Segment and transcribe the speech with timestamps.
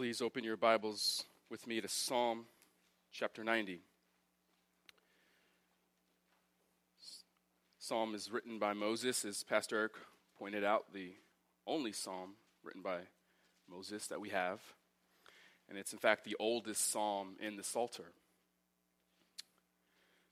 [0.00, 2.46] Please open your Bibles with me to Psalm
[3.12, 3.82] chapter 90.
[7.78, 9.92] Psalm is written by Moses, as Pastor Eric
[10.38, 11.12] pointed out, the
[11.66, 12.30] only psalm
[12.64, 13.00] written by
[13.68, 14.62] Moses that we have.
[15.68, 18.14] And it's, in fact, the oldest psalm in the Psalter.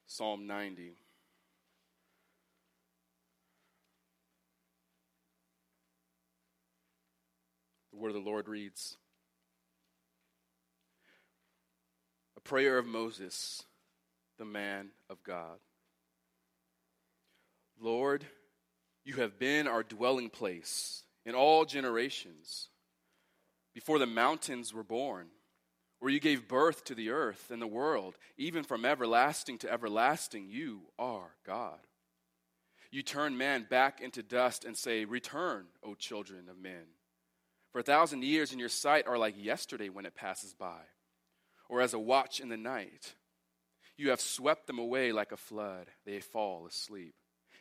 [0.07, 0.95] Psalm 90.
[7.93, 8.97] The word of the Lord reads
[12.38, 13.63] A prayer of Moses,
[14.39, 15.59] the man of God.
[17.79, 18.25] Lord,
[19.05, 22.69] you have been our dwelling place in all generations.
[23.75, 25.27] Before the mountains were born,
[26.01, 30.49] where you gave birth to the earth and the world, even from everlasting to everlasting,
[30.49, 31.81] you are God.
[32.91, 36.87] You turn man back into dust and say, Return, O children of men.
[37.73, 40.81] For a thousand years in your sight are like yesterday when it passes by,
[41.69, 43.15] or as a watch in the night.
[43.97, 47.15] You have swept them away like a flood, they fall asleep.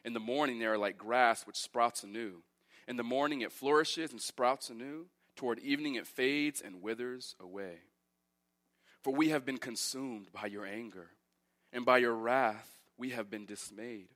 [0.05, 2.43] In the morning, they are like grass which sprouts anew.
[2.87, 5.07] In the morning, it flourishes and sprouts anew.
[5.35, 7.79] Toward evening, it fades and withers away.
[9.03, 11.09] For we have been consumed by your anger,
[11.73, 14.09] and by your wrath, we have been dismayed.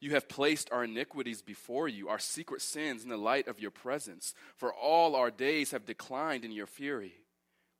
[0.00, 3.70] You have placed our iniquities before you, our secret sins in the light of your
[3.70, 4.34] presence.
[4.56, 7.14] For all our days have declined in your fury.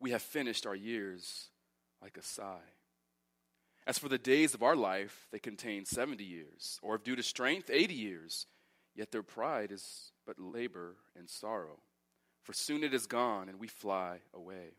[0.03, 1.48] We have finished our years
[2.03, 2.72] like a sigh.
[3.86, 7.22] As for the days of our life, they contain 70 years, or if due to
[7.22, 8.47] strength, 80 years.
[8.97, 11.78] Yet their pride is but labor and sorrow.
[12.42, 14.75] For soon it is gone, and we fly away.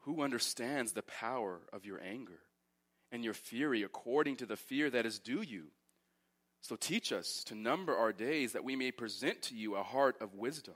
[0.00, 2.40] Who understands the power of your anger
[3.12, 5.64] and your fury according to the fear that is due you?
[6.62, 10.16] So teach us to number our days that we may present to you a heart
[10.22, 10.74] of wisdom.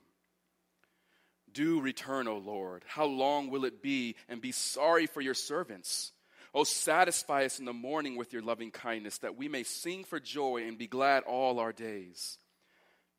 [1.53, 2.85] Do return, O Lord.
[2.87, 4.17] How long will it be?
[4.29, 6.13] And be sorry for your servants.
[6.55, 10.21] Oh, satisfy us in the morning with your loving kindness, that we may sing for
[10.21, 12.39] joy and be glad all our days.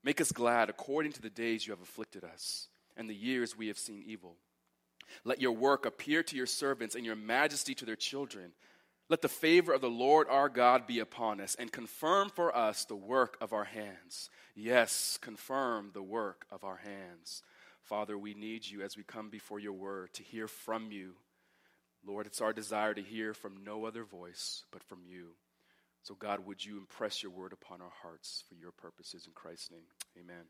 [0.04, 3.68] Make us glad according to the days you have afflicted us, and the years we
[3.70, 4.36] have seen evil.
[5.24, 8.52] Let your work appear to your servants, and your majesty to their children.
[9.10, 12.86] Let the favor of the Lord our God be upon us, and confirm for us
[12.86, 14.30] the work of our hands.
[14.56, 17.42] Yes, confirm the work of our hands.
[17.84, 21.16] Father, we need you as we come before your word to hear from you
[22.06, 25.30] Lord, it's our desire to hear from no other voice but from you.
[26.04, 29.72] So, God, would you impress your word upon our hearts for your purposes in Christ's
[29.72, 29.86] name?
[30.20, 30.44] Amen.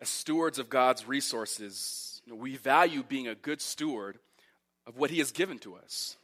[0.00, 4.18] As stewards of God's resources, we value being a good steward
[4.86, 6.16] of what he has given to us.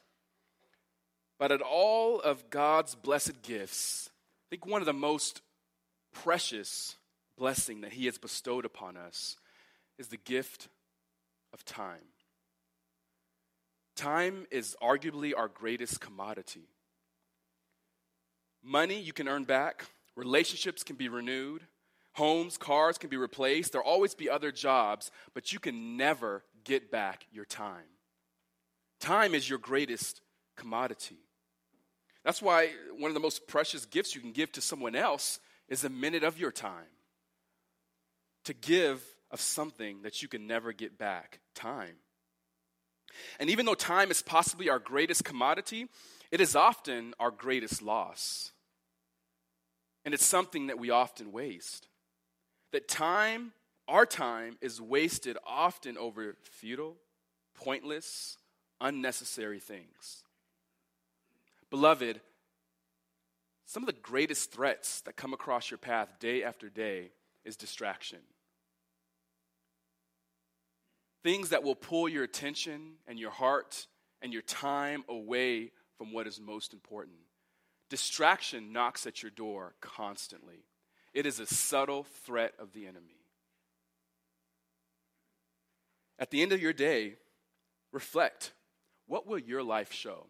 [1.38, 5.42] But at all of God's blessed gifts, I think one of the most
[6.12, 6.94] precious
[7.42, 9.36] blessing that he has bestowed upon us
[9.98, 10.68] is the gift
[11.52, 12.06] of time.
[13.96, 16.68] Time is arguably our greatest commodity.
[18.62, 21.62] Money you can earn back, relationships can be renewed,
[22.12, 26.92] homes, cars can be replaced, there'll always be other jobs, but you can never get
[26.92, 27.90] back your time.
[29.00, 30.20] Time is your greatest
[30.56, 31.18] commodity.
[32.24, 35.82] That's why one of the most precious gifts you can give to someone else is
[35.82, 36.86] a minute of your time.
[38.44, 41.96] To give of something that you can never get back time.
[43.40, 45.86] And even though time is possibly our greatest commodity,
[46.30, 48.52] it is often our greatest loss.
[50.04, 51.88] And it's something that we often waste.
[52.72, 53.52] That time,
[53.88, 56.96] our time, is wasted often over futile,
[57.54, 58.36] pointless,
[58.80, 60.24] unnecessary things.
[61.70, 62.20] Beloved,
[63.66, 67.12] some of the greatest threats that come across your path day after day
[67.44, 68.18] is distraction
[71.22, 73.86] things that will pull your attention and your heart
[74.20, 77.16] and your time away from what is most important.
[77.90, 80.64] Distraction knocks at your door constantly.
[81.12, 83.20] It is a subtle threat of the enemy.
[86.18, 87.16] At the end of your day,
[87.92, 88.52] reflect
[89.06, 90.26] what will your life show?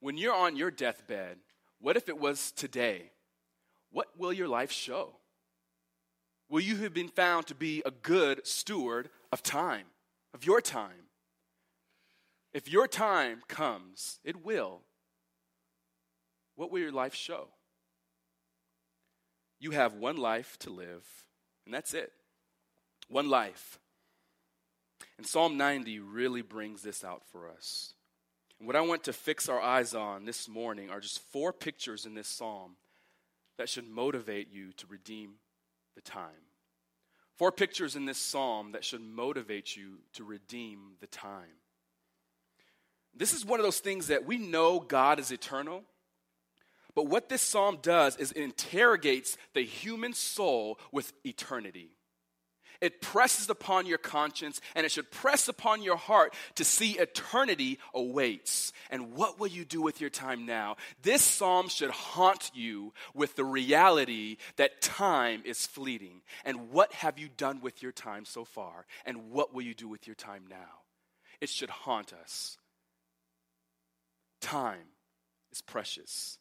[0.00, 1.38] When you're on your deathbed,
[1.80, 3.12] what if it was today?
[3.90, 5.14] What will your life show?
[6.48, 9.86] Will you have been found to be a good steward of time,
[10.32, 11.10] of your time.
[12.52, 14.80] If your time comes, it will.
[16.54, 17.48] What will your life show?
[19.58, 21.04] You have one life to live,
[21.64, 22.12] and that's it.
[23.08, 23.78] One life.
[25.18, 27.94] And Psalm 90 really brings this out for us.
[28.58, 32.06] And what I want to fix our eyes on this morning are just four pictures
[32.06, 32.76] in this psalm
[33.58, 35.34] that should motivate you to redeem
[35.96, 36.46] the time
[37.36, 41.60] Four pictures in this psalm that should motivate you to redeem the time.
[43.14, 45.82] This is one of those things that we know God is eternal,
[46.94, 51.90] but what this psalm does is it interrogates the human soul with eternity.
[52.80, 57.78] It presses upon your conscience and it should press upon your heart to see eternity
[57.94, 58.72] awaits.
[58.90, 60.76] And what will you do with your time now?
[61.02, 66.22] This psalm should haunt you with the reality that time is fleeting.
[66.44, 68.86] And what have you done with your time so far?
[69.04, 70.82] And what will you do with your time now?
[71.40, 72.56] It should haunt us.
[74.40, 74.88] Time
[75.52, 76.38] is precious.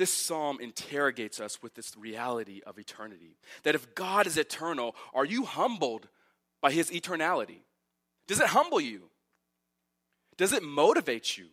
[0.00, 3.36] This psalm interrogates us with this reality of eternity.
[3.64, 6.08] That if God is eternal, are you humbled
[6.62, 7.64] by his eternality?
[8.26, 9.10] Does it humble you?
[10.38, 11.48] Does it motivate you?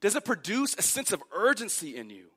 [0.00, 2.28] Does it produce a sense of urgency in you?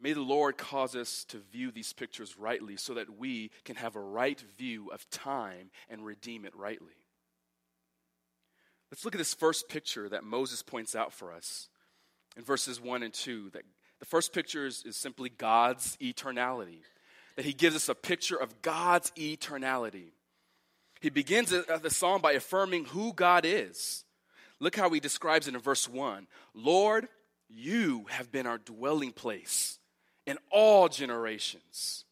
[0.00, 3.94] May the Lord cause us to view these pictures rightly so that we can have
[3.94, 6.96] a right view of time and redeem it rightly.
[8.90, 11.68] Let's look at this first picture that Moses points out for us
[12.36, 13.50] in verses 1 and 2.
[13.50, 13.62] That
[14.00, 16.80] the first picture is, is simply God's eternality,
[17.36, 20.12] that he gives us a picture of God's eternality.
[21.00, 24.04] He begins uh, the psalm by affirming who God is.
[24.60, 27.08] Look how he describes it in verse 1 Lord,
[27.48, 29.78] you have been our dwelling place
[30.26, 32.04] in all generations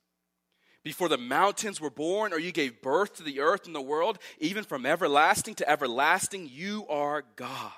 [0.82, 4.18] before the mountains were born, or you gave birth to the earth and the world,
[4.38, 7.72] even from everlasting to everlasting, you are God.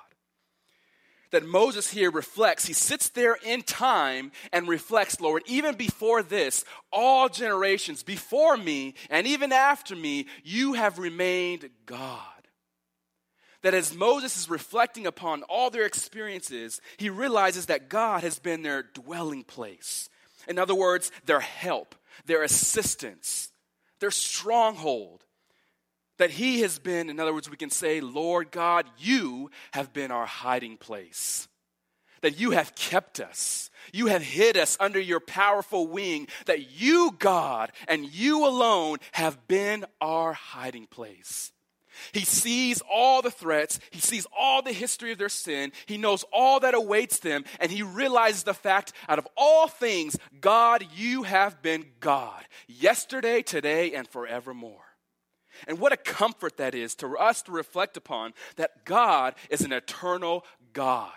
[1.33, 6.63] That Moses here reflects, he sits there in time and reflects, Lord, even before this,
[6.91, 12.19] all generations before me and even after me, you have remained God.
[13.63, 18.61] That as Moses is reflecting upon all their experiences, he realizes that God has been
[18.61, 20.09] their dwelling place.
[20.47, 21.95] In other words, their help,
[22.27, 23.49] their assistance,
[23.99, 25.23] their stronghold.
[26.23, 30.09] That He has been, in other words, we can say, Lord God, you have been
[30.09, 31.49] our hiding place.
[32.21, 33.69] That you have kept us.
[33.91, 36.29] You have hid us under your powerful wing.
[36.45, 41.51] That you, God, and you alone have been our hiding place.
[42.13, 43.81] He sees all the threats.
[43.91, 45.73] He sees all the history of their sin.
[45.87, 47.43] He knows all that awaits them.
[47.59, 53.41] And he realizes the fact out of all things, God, you have been God, yesterday,
[53.41, 54.85] today, and forevermore.
[55.67, 59.71] And what a comfort that is to us to reflect upon that God is an
[59.71, 61.11] eternal God.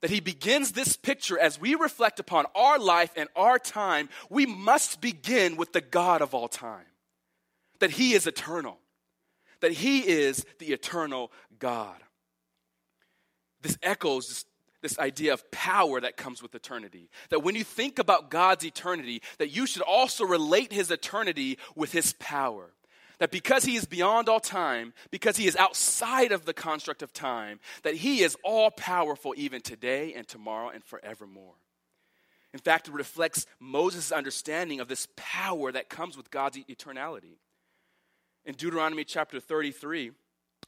[0.00, 4.44] That he begins this picture as we reflect upon our life and our time, we
[4.44, 6.86] must begin with the God of all time.
[7.80, 8.78] That he is eternal
[9.64, 11.96] that He is the eternal God.
[13.62, 14.44] This echoes
[14.82, 17.08] this, idea of power that comes with eternity.
[17.30, 21.92] That when you think about God's eternity, that you should also relate His eternity with
[21.92, 22.73] His power.
[23.18, 27.12] That because he is beyond all time, because he is outside of the construct of
[27.12, 31.54] time, that he is all powerful even today and tomorrow and forevermore.
[32.52, 37.38] In fact, it reflects Moses' understanding of this power that comes with God's eternality.
[38.44, 40.12] In Deuteronomy chapter 33,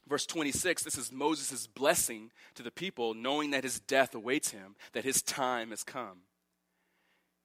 [0.07, 4.75] verse 26, this is Moses' blessing to the people, knowing that his death awaits him,
[4.93, 6.23] that his time has come.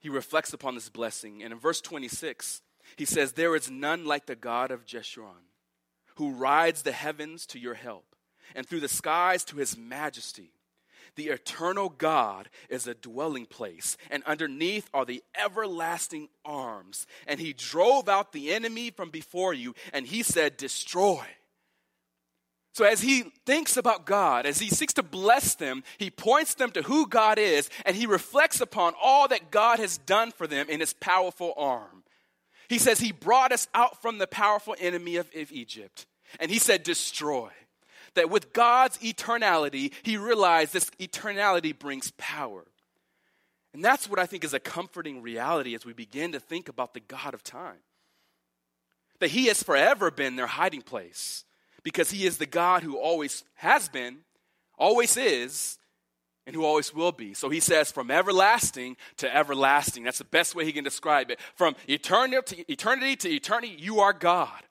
[0.00, 2.62] He reflects upon this blessing, and in verse 26,
[2.96, 5.48] he says, There is none like the God of Jeshurun,
[6.16, 8.16] who rides the heavens to your help,
[8.54, 10.52] and through the skies to his majesty.
[11.14, 17.06] The eternal God is a dwelling place, and underneath are the everlasting arms.
[17.26, 21.24] And he drove out the enemy from before you, and he said, Destroy.
[22.74, 26.70] So, as he thinks about God, as he seeks to bless them, he points them
[26.70, 30.70] to who God is, and he reflects upon all that God has done for them
[30.70, 32.01] in his powerful arm.
[32.72, 36.06] He says, He brought us out from the powerful enemy of, of Egypt,
[36.40, 37.50] and he said, Destroy
[38.14, 42.64] that with God's eternality, he realized this eternality brings power.
[43.74, 46.94] And that's what I think is a comforting reality as we begin to think about
[46.94, 47.80] the God of time.
[49.20, 51.44] That he has forever been their hiding place
[51.82, 54.20] because he is the God who always has been,
[54.78, 55.78] always is,
[56.46, 57.34] and who always will be.
[57.34, 60.04] So he says, from everlasting to everlasting.
[60.04, 61.38] That's the best way he can describe it.
[61.54, 64.62] From eternity to eternity to eternity, you are God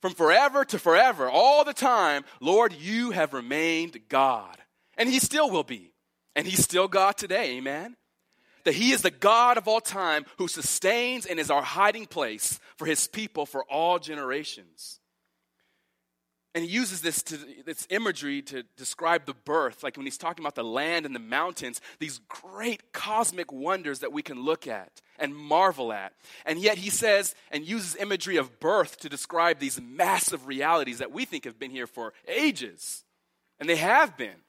[0.00, 4.56] from forever to forever, all the time, Lord, you have remained God.
[4.96, 5.92] And He still will be.
[6.34, 7.96] And He's still God today, amen?
[8.64, 12.58] That He is the God of all time who sustains and is our hiding place
[12.76, 14.99] for His people for all generations.
[16.54, 20.44] And he uses this, to, this imagery to describe the birth, like when he's talking
[20.44, 25.00] about the land and the mountains, these great cosmic wonders that we can look at
[25.16, 26.12] and marvel at.
[26.44, 31.12] And yet he says and uses imagery of birth to describe these massive realities that
[31.12, 33.04] we think have been here for ages.
[33.60, 34.42] And they have been.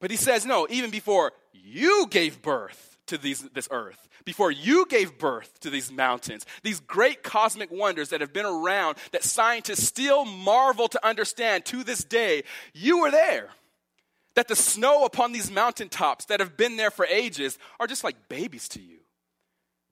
[0.00, 4.86] But he says, no, even before you gave birth to these, this earth, before you
[4.86, 9.82] gave birth to these mountains, these great cosmic wonders that have been around that scientists
[9.82, 13.50] still marvel to understand to this day, you were there.
[14.36, 18.28] That the snow upon these mountaintops that have been there for ages are just like
[18.28, 18.98] babies to you.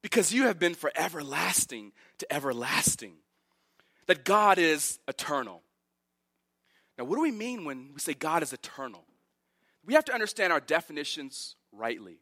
[0.00, 3.14] Because you have been for everlasting to everlasting.
[4.06, 5.62] That God is eternal.
[6.96, 9.04] Now, what do we mean when we say God is eternal?
[9.84, 12.20] We have to understand our definitions rightly.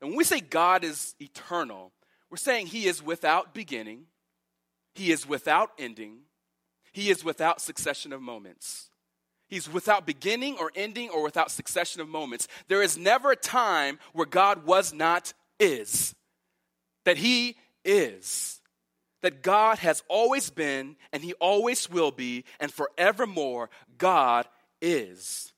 [0.00, 1.92] And when we say God is eternal,
[2.30, 4.06] we're saying He is without beginning,
[4.94, 6.18] He is without ending,
[6.92, 8.90] He is without succession of moments.
[9.48, 12.48] He's without beginning or ending or without succession of moments.
[12.66, 16.14] There is never a time where God was not is.
[17.04, 18.60] That He is.
[19.22, 24.46] That God has always been and He always will be, and forevermore, God
[24.82, 25.52] is.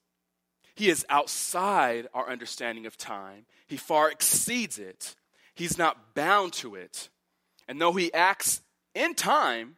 [0.79, 3.45] He is outside our understanding of time.
[3.67, 5.13] He far exceeds it.
[5.53, 7.09] He's not bound to it.
[7.67, 8.61] And though he acts
[8.95, 9.75] in time,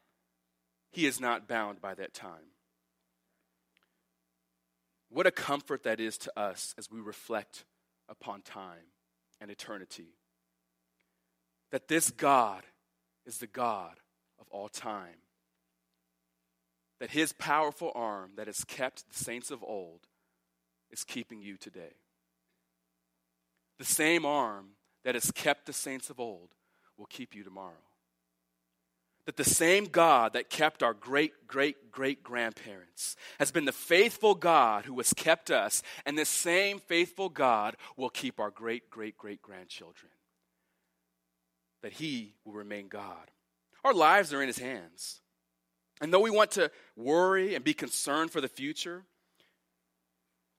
[0.91, 2.51] he is not bound by that time.
[5.09, 7.65] What a comfort that is to us as we reflect
[8.07, 8.93] upon time
[9.41, 10.13] and eternity.
[11.71, 12.61] That this God
[13.25, 13.95] is the God
[14.39, 15.17] of all time.
[16.99, 20.01] That his powerful arm that has kept the saints of old
[20.91, 21.93] is keeping you today.
[23.79, 24.71] The same arm
[25.03, 26.49] that has kept the saints of old
[26.97, 27.73] will keep you tomorrow.
[29.25, 34.35] That the same God that kept our great, great, great grandparents has been the faithful
[34.35, 39.17] God who has kept us, and the same faithful God will keep our great, great,
[39.17, 40.11] great grandchildren.
[41.83, 43.31] That He will remain God.
[43.83, 45.21] Our lives are in His hands.
[46.01, 49.03] And though we want to worry and be concerned for the future,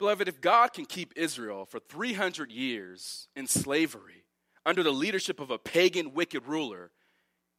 [0.02, 4.25] Beloved, if God can keep Israel for 300 years in slavery
[4.66, 6.90] under the leadership of a pagan, wicked ruler,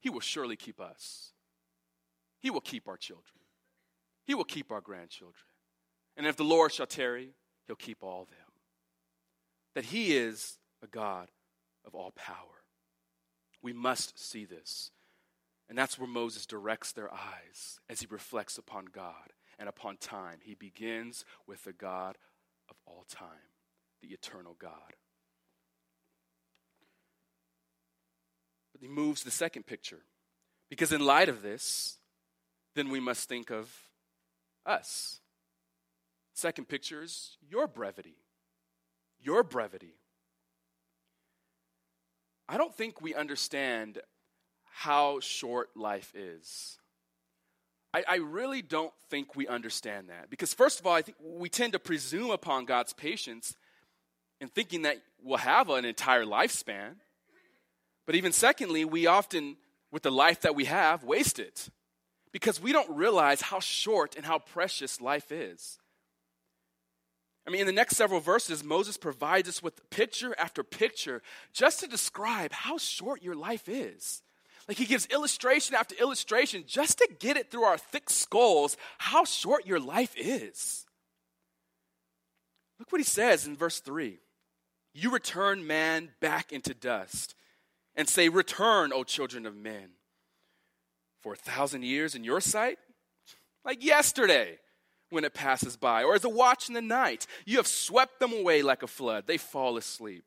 [0.02, 1.32] he will surely keep us.
[2.42, 3.40] He will keep our children.
[4.26, 5.46] He will keep our grandchildren.
[6.18, 7.30] And if the Lord shall tarry,
[7.66, 8.52] he'll keep all them.
[9.76, 11.30] That he is a God
[11.86, 12.66] of all power.
[13.62, 14.92] We must see this.
[15.70, 20.40] And that's where Moses directs their eyes as he reflects upon God and upon time.
[20.44, 22.18] He begins with the God
[22.74, 23.28] of all time,
[24.02, 24.72] the eternal God.
[28.74, 30.02] But he moves the second picture.
[30.70, 31.98] Because in light of this,
[32.76, 33.72] then we must think of
[34.66, 35.20] us.
[36.34, 38.16] Second picture is your brevity.
[39.22, 39.96] Your brevity.
[42.50, 44.00] I don't think we understand
[44.66, 46.80] how short life is.
[47.94, 50.30] I, I really don't think we understand that.
[50.30, 53.56] Because, first of all, I think we tend to presume upon God's patience
[54.42, 56.96] in thinking that we'll have an entire lifespan.
[58.06, 59.58] But even secondly, we often,
[59.92, 61.70] with the life that we have, waste it
[62.32, 65.78] because we don't realize how short and how precious life is.
[67.48, 71.22] I mean, in the next several verses, Moses provides us with picture after picture
[71.52, 74.24] just to describe how short your life is.
[74.68, 79.26] Like he gives illustration after illustration just to get it through our thick skulls how
[79.26, 80.86] short your life is.
[82.80, 84.20] Look what he says in verse 3
[84.94, 87.36] You return man back into dust
[87.96, 89.90] and say, Return, O children of men.
[91.22, 92.78] For a thousand years in your sight?
[93.64, 94.60] Like yesterday
[95.14, 97.28] when it passes by, or as a watch in the night.
[97.46, 99.28] You have swept them away like a flood.
[99.28, 100.26] They fall asleep.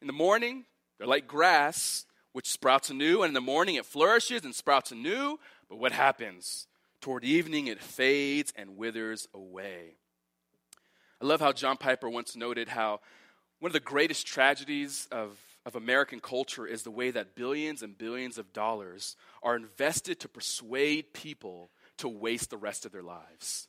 [0.00, 0.66] In the morning,
[0.98, 2.04] they're like grass
[2.36, 5.40] which sprouts anew, and in the morning it flourishes and sprouts anew.
[5.70, 6.66] But what happens?
[7.00, 9.94] Toward evening it fades and withers away.
[11.18, 13.00] I love how John Piper once noted how
[13.58, 17.96] one of the greatest tragedies of, of American culture is the way that billions and
[17.96, 23.66] billions of dollars are invested to persuade people to waste the rest of their lives.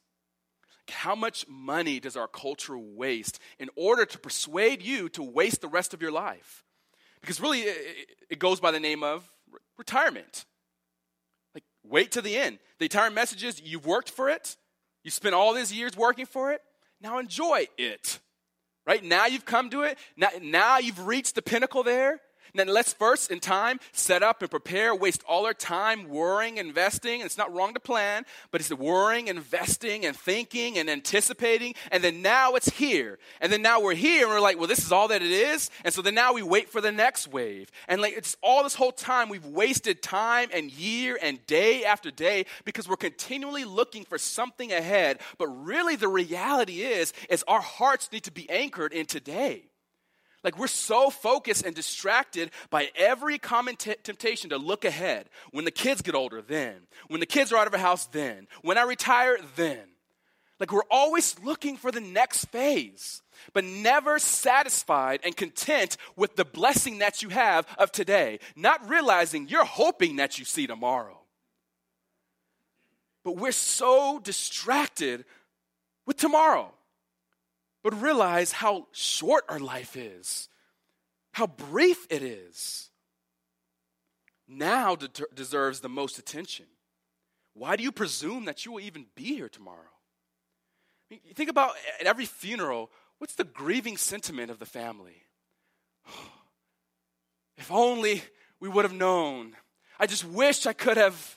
[0.90, 5.70] How much money does our culture waste in order to persuade you to waste the
[5.70, 6.66] rest of your life?
[7.22, 9.28] Because really, it goes by the name of
[9.78, 10.46] retirement.
[11.54, 12.60] Like, wait to the end.
[12.80, 14.56] The entire message is you've worked for it,
[15.04, 16.62] you spent all these years working for it,
[17.02, 18.20] now enjoy it.
[18.86, 19.04] Right?
[19.04, 22.22] Now you've come to it, now, now you've reached the pinnacle there.
[22.54, 27.22] Now, let's first, in time, set up and prepare, waste all our time worrying, investing.
[27.22, 31.76] It's not wrong to plan, but it's worrying, investing, and thinking and anticipating.
[31.92, 33.20] And then now it's here.
[33.42, 35.70] And then now we're here and we're like, well, this is all that it is.
[35.84, 37.72] And so then now we wait for the next wave.
[37.88, 42.12] And like, it's all this whole time we've wasted time and year and day after
[42.12, 45.20] day because we're continually looking for something ahead.
[45.38, 49.66] But really, the reality is, is our hearts need to be anchored in today.
[50.44, 55.30] Like we're so focused and distracted by every common t- temptation to look ahead.
[55.52, 56.76] When the kids get older, then.
[57.08, 58.48] When the kids are out of the house, then.
[58.62, 59.80] When I retire, then.
[60.60, 63.22] Like we're always looking for the next phase,
[63.54, 69.48] but never satisfied and content with the blessing that you have of today, not realizing
[69.48, 71.20] you're hoping that you see tomorrow.
[73.24, 75.26] But we're so distracted
[76.06, 76.74] with tomorrow
[77.88, 80.50] but realize how short our life is,
[81.32, 82.90] how brief it is.
[84.46, 86.66] Now de- deserves the most attention.
[87.54, 89.78] Why do you presume that you will even be here tomorrow?
[91.10, 95.24] I mean, think about at every funeral, what's the grieving sentiment of the family?
[97.58, 98.22] if only
[98.60, 99.56] we would have known.
[99.98, 101.37] I just wish I could have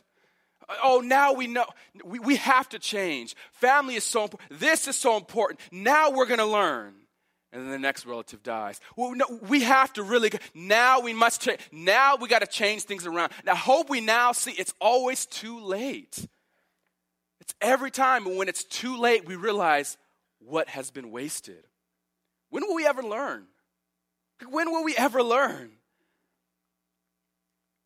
[0.83, 1.67] oh, now we know.
[2.05, 3.35] We, we have to change.
[3.53, 4.61] Family is so important.
[4.61, 5.61] This is so important.
[5.73, 6.95] Now we're going to learn.
[7.53, 8.81] And then the next relative dies.
[8.95, 11.61] Well, no, we have to really, now we must change.
[11.73, 13.33] Now we got to change things around.
[13.45, 16.29] Now, hope we now see it's always too late.
[17.41, 19.97] It's every time, when it's too late, we realize
[20.39, 21.65] what has been wasted.
[22.51, 23.47] When will we ever learn?
[24.49, 25.73] When will we ever learn?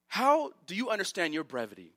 [0.08, 1.94] How do you understand your brevity?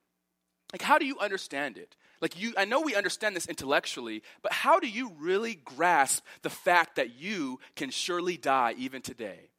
[0.73, 1.95] Like, how do you understand it?
[2.21, 6.49] Like, you, I know we understand this intellectually, but how do you really grasp the
[6.49, 9.49] fact that you can surely die even today?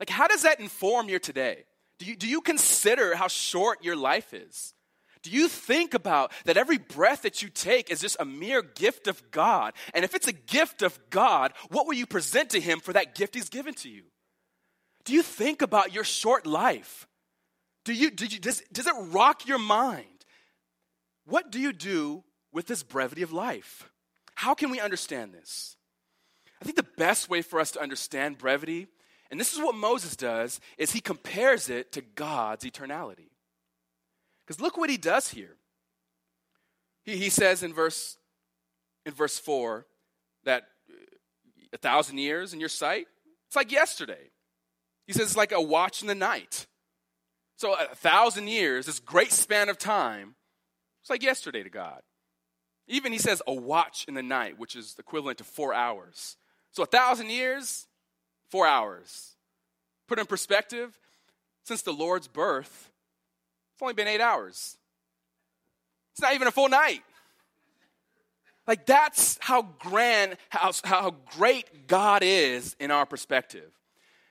[0.00, 1.64] Like, how does that inform your today?
[1.98, 4.74] Do you, do you consider how short your life is?
[5.22, 9.06] Do you think about that every breath that you take is just a mere gift
[9.06, 9.72] of God?
[9.94, 13.14] And if it's a gift of God, what will you present to Him for that
[13.14, 14.02] gift He's given to you?
[15.04, 17.06] Do you think about your short life?
[17.84, 20.06] Do you, do you, does, does it rock your mind?
[21.26, 23.90] What do you do with this brevity of life?
[24.34, 25.76] How can we understand this?
[26.60, 28.88] I think the best way for us to understand brevity,
[29.30, 33.30] and this is what Moses does, is he compares it to God's eternality.
[34.46, 35.56] Because look what he does here.
[37.04, 38.18] He, he says in verse,
[39.04, 39.86] in verse 4
[40.44, 40.64] that
[41.72, 43.06] a thousand years in your sight,
[43.46, 44.30] it's like yesterday.
[45.06, 46.66] He says it's like a watch in the night.
[47.56, 50.34] So a thousand years, this great span of time,
[51.04, 52.00] it's like yesterday to God.
[52.86, 56.38] Even he says a watch in the night, which is equivalent to four hours.
[56.70, 57.86] So a thousand years,
[58.48, 59.36] four hours.
[60.08, 60.98] Put in perspective,
[61.64, 62.88] since the Lord's birth,
[63.74, 64.78] it's only been eight hours.
[66.12, 67.02] It's not even a full night.
[68.66, 73.70] Like that's how grand, how, how great God is in our perspective.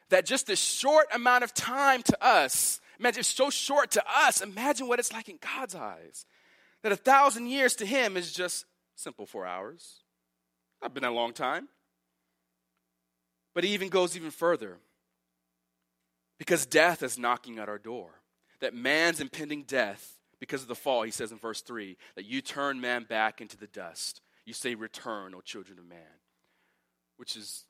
[0.10, 4.42] That just a short amount of time to us, imagine it's so short to us,
[4.42, 6.26] imagine what it's like in God's eyes
[6.84, 8.66] that a thousand years to him is just
[8.96, 10.02] simple four hours.
[10.82, 11.70] Not been a long time.
[13.56, 14.78] But he even goes even further
[16.38, 18.10] because death is knocking at our door.
[18.60, 22.42] That man's impending death, because of the fall, he says in verse 3, that you
[22.42, 24.22] turn man back into the dust.
[24.46, 26.00] You say, Return, O children of man,
[27.18, 27.66] which is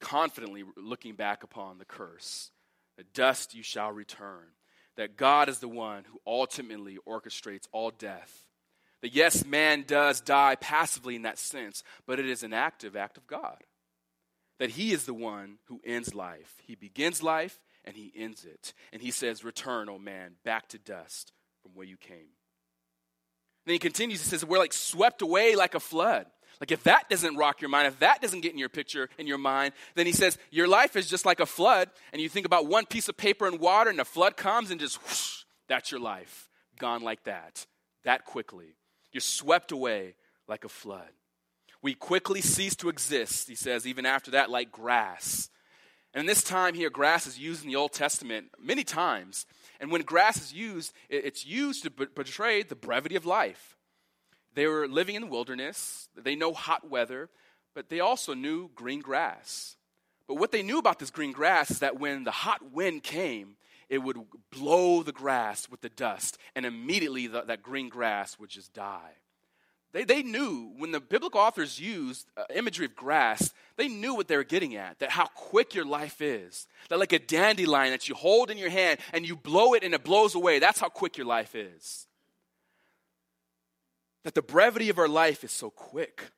[0.00, 2.50] confidently looking back upon the curse.
[2.96, 4.46] The dust you shall return
[4.96, 8.46] that God is the one who ultimately orchestrates all death.
[9.02, 13.16] That yes, man does die passively in that sense, but it is an active act
[13.16, 13.58] of God.
[14.58, 16.54] That he is the one who ends life.
[16.62, 18.74] He begins life and he ends it.
[18.92, 22.28] And he says, Return, O man, back to dust from where you came.
[23.66, 26.26] Then he continues, he says, We're like swept away like a flood.
[26.60, 29.26] Like, if that doesn't rock your mind, if that doesn't get in your picture, in
[29.26, 32.46] your mind, then he says, Your life is just like a flood, and you think
[32.46, 35.90] about one piece of paper and water, and a flood comes and just whoosh, that's
[35.90, 36.48] your life.
[36.78, 37.66] Gone like that,
[38.04, 38.76] that quickly.
[39.12, 40.14] You're swept away
[40.48, 41.10] like a flood.
[41.82, 45.50] We quickly cease to exist, he says, even after that, like grass.
[46.14, 49.46] And this time here, grass is used in the Old Testament many times.
[49.80, 53.76] And when grass is used, it's used to portray the brevity of life.
[54.54, 57.30] They were living in the wilderness, they know hot weather,
[57.74, 59.76] but they also knew green grass.
[60.28, 63.56] But what they knew about this green grass is that when the hot wind came,
[63.88, 64.18] it would
[64.50, 69.12] blow the grass with the dust, and immediately the, that green grass would just die.
[69.92, 74.28] they, they knew when the biblical authors used uh, imagery of grass, they knew what
[74.28, 76.66] they were getting at, that how quick your life is.
[76.88, 79.92] That like a dandelion that you hold in your hand and you blow it and
[79.92, 80.58] it blows away.
[80.58, 82.06] That's how quick your life is.
[84.24, 86.30] That the brevity of our life is so quick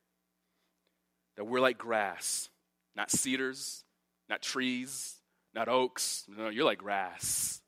[1.36, 2.48] that we're like grass,
[2.96, 3.84] not cedars,
[4.28, 5.16] not trees,
[5.54, 6.24] not oaks.
[6.28, 7.60] No, you're like grass.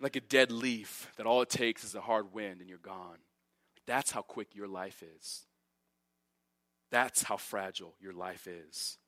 [0.00, 3.18] Like a dead leaf that all it takes is a hard wind and you're gone.
[3.86, 5.44] That's how quick your life is.
[6.90, 8.98] That's how fragile your life is.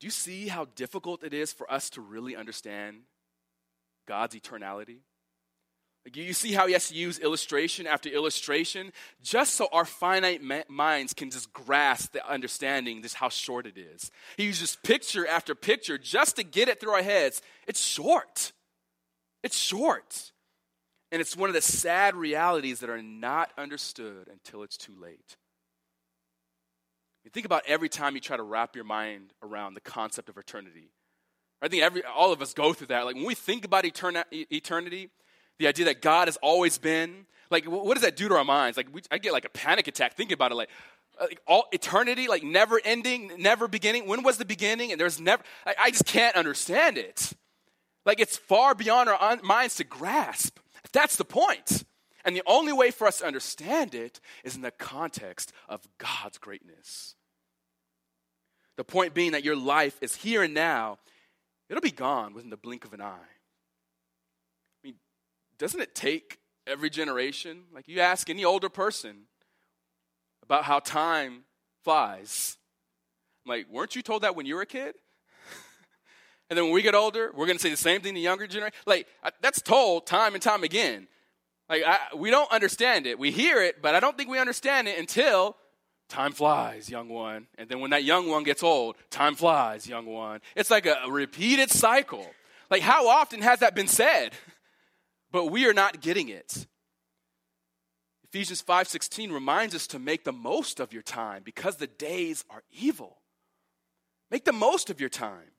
[0.00, 3.02] Do you see how difficult it is for us to really understand
[4.06, 5.00] God's eternality?
[6.14, 10.62] You see how he has to use illustration after illustration just so our finite ma-
[10.68, 14.10] minds can just grasp the understanding just how short it is.
[14.36, 17.42] He uses picture after picture just to get it through our heads.
[17.66, 18.52] It's short.
[19.42, 20.32] It's short.
[21.12, 25.36] And it's one of the sad realities that are not understood until it's too late.
[27.24, 30.38] You think about every time you try to wrap your mind around the concept of
[30.38, 30.90] eternity.
[31.60, 33.04] I think every, all of us go through that.
[33.04, 35.10] Like when we think about eterni- eternity,
[35.58, 38.76] the idea that God has always been, like what does that do to our minds?
[38.76, 40.56] Like we, I get like a panic attack thinking about it.
[40.56, 40.70] Like,
[41.20, 44.06] uh, like all eternity, like never ending, never beginning.
[44.06, 44.92] When was the beginning?
[44.92, 45.42] And there's never.
[45.66, 47.32] I, I just can't understand it.
[48.04, 50.58] Like it's far beyond our minds to grasp.
[50.92, 51.84] That's the point.
[52.24, 56.38] And the only way for us to understand it is in the context of God's
[56.38, 57.14] greatness.
[58.76, 60.98] The point being that your life is here and now,
[61.68, 63.37] it'll be gone within the blink of an eye.
[65.58, 67.64] I doesn't it take every generation?
[67.74, 69.22] Like you ask any older person
[70.42, 71.44] about how time
[71.84, 72.56] flies.
[73.44, 74.94] I'm like, weren't you told that when you were a kid?
[76.50, 78.46] And then when we get older, we're going to say the same thing to younger
[78.46, 78.74] generation.
[78.86, 79.06] Like,
[79.42, 81.06] that's told time and time again.
[81.68, 83.18] Like, I, we don't understand it.
[83.18, 85.56] We hear it, but I don't think we understand it until
[86.08, 87.48] time flies, young one.
[87.58, 90.40] And then when that young one gets old, time flies, young one.
[90.56, 92.26] It's like a, a repeated cycle.
[92.70, 94.32] Like, how often has that been said?
[95.30, 96.66] But we are not getting it.
[98.24, 102.62] Ephesians 5:16 reminds us to make the most of your time because the days are
[102.70, 103.22] evil.
[104.30, 105.52] Make the most of your time.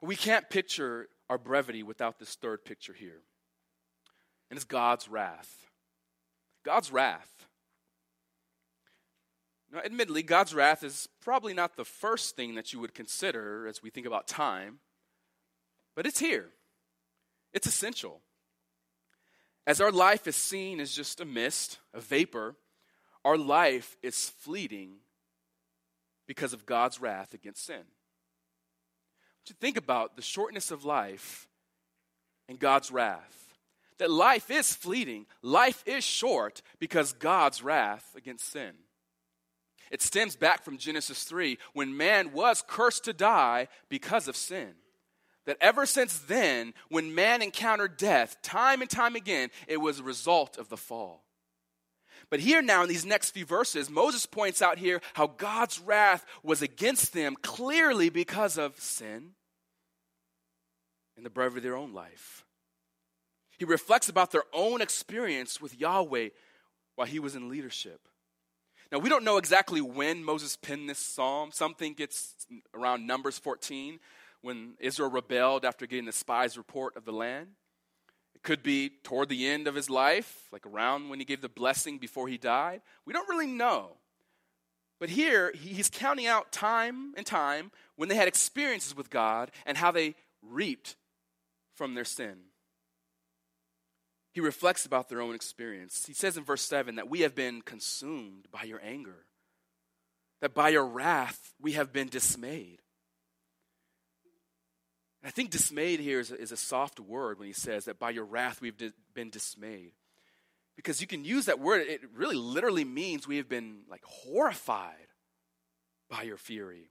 [0.00, 3.22] We can't picture our brevity without this third picture here.
[4.50, 5.70] And it's God's wrath.
[6.64, 7.46] God's wrath.
[9.70, 13.82] Now, admittedly, God's wrath is probably not the first thing that you would consider as
[13.82, 14.80] we think about time,
[15.94, 16.48] but it's here.
[17.52, 18.20] It's essential.
[19.66, 22.56] As our life is seen as just a mist, a vapor,
[23.24, 24.96] our life is fleeting
[26.26, 27.84] because of God's wrath against sin
[29.46, 31.48] to think about the shortness of life
[32.48, 33.38] and God's wrath.
[33.98, 38.72] That life is fleeting, life is short because God's wrath against sin.
[39.90, 44.72] It stems back from Genesis 3 when man was cursed to die because of sin.
[45.46, 50.04] That ever since then, when man encountered death, time and time again, it was a
[50.04, 51.24] result of the fall.
[52.30, 56.24] But here now, in these next few verses, Moses points out here how God's wrath
[56.42, 59.32] was against them clearly because of sin
[61.16, 62.44] and the brevity of their own life.
[63.58, 66.30] He reflects about their own experience with Yahweh
[66.94, 68.08] while he was in leadership.
[68.90, 71.50] Now, we don't know exactly when Moses penned this psalm.
[71.52, 72.34] Something gets
[72.74, 73.98] around Numbers 14
[74.42, 77.48] when Israel rebelled after getting the spies' report of the land.
[78.34, 81.48] It could be toward the end of his life, like around when he gave the
[81.48, 82.82] blessing before he died.
[83.06, 83.96] We don't really know.
[84.98, 89.76] But here, he's counting out time and time when they had experiences with God and
[89.76, 90.96] how they reaped
[91.74, 92.36] from their sin.
[94.32, 96.06] He reflects about their own experience.
[96.06, 99.26] He says in verse 7 that we have been consumed by your anger,
[100.40, 102.81] that by your wrath we have been dismayed.
[105.24, 108.10] I think dismayed here is a, is a soft word when he says that by
[108.10, 109.92] your wrath we've di- been dismayed.
[110.76, 114.94] Because you can use that word, it really literally means we have been like horrified
[116.10, 116.90] by your fury,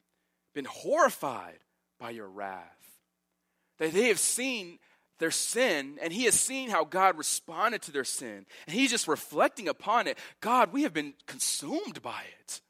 [0.53, 1.59] been horrified
[1.99, 2.63] by your wrath.
[3.79, 4.79] That they have seen
[5.19, 8.45] their sin and he has seen how God responded to their sin.
[8.65, 10.17] And he's just reflecting upon it.
[10.39, 12.61] God, we have been consumed by it.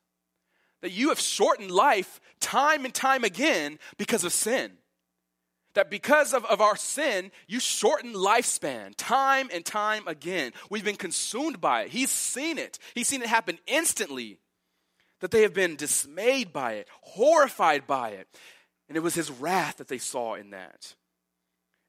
[0.81, 4.71] That you have shortened life time and time again because of sin.
[5.73, 10.51] That because of, of our sin, you shorten lifespan time and time again.
[10.69, 11.91] We've been consumed by it.
[11.91, 12.77] He's seen it.
[12.93, 14.39] He's seen it happen instantly.
[15.21, 18.27] That they have been dismayed by it, horrified by it.
[18.89, 20.95] And it was his wrath that they saw in that.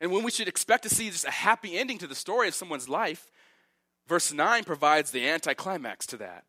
[0.00, 2.54] And when we should expect to see just a happy ending to the story of
[2.54, 3.30] someone's life,
[4.06, 6.44] verse 9 provides the anticlimax to that.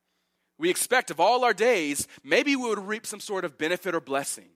[0.58, 4.02] We expect of all our days, maybe we would reap some sort of benefit or
[4.02, 4.50] blessing.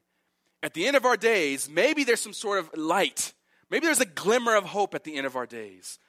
[0.64, 3.34] At the end of our days, maybe there's some sort of light.
[3.70, 6.00] Maybe there's a glimmer of hope at the end of our days.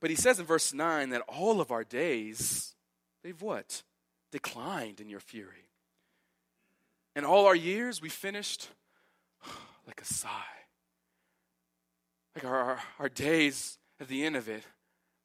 [0.00, 2.74] But he says in verse 9 that all of our days,
[3.22, 3.82] they've what?
[4.30, 5.70] Declined in your fury.
[7.16, 8.68] And all our years, we finished
[9.86, 10.28] like a sigh.
[12.34, 14.62] Like our, our, our days at the end of it,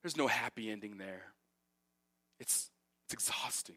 [0.02, 1.34] there's no happy ending there.
[2.40, 2.70] It's,
[3.06, 3.76] it's exhausting.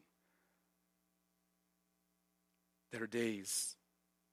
[2.92, 3.76] That our days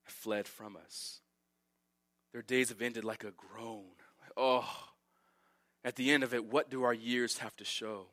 [0.10, 1.20] fled from us.
[2.34, 3.86] Their days have ended like a groan.
[4.38, 4.70] oh,
[5.84, 8.08] at the end of it, what do our years have to show?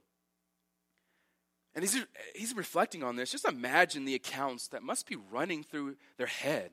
[1.74, 3.32] And he's, he's reflecting on this.
[3.32, 6.70] Just imagine the accounts that must be running through their head.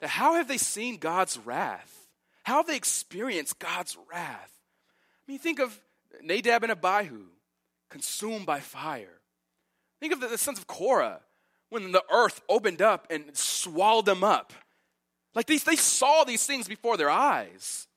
[0.00, 2.06] That how have they seen God's wrath?
[2.44, 4.52] How have they experienced God's wrath?
[5.26, 5.80] I mean, think of
[6.22, 7.24] Nadab and Abihu
[7.88, 9.20] consumed by fire.
[10.00, 11.20] Think of the, the sons of Korah
[11.72, 14.52] when the earth opened up and swallowed them up.
[15.34, 17.88] Like these, they saw these things before their eyes.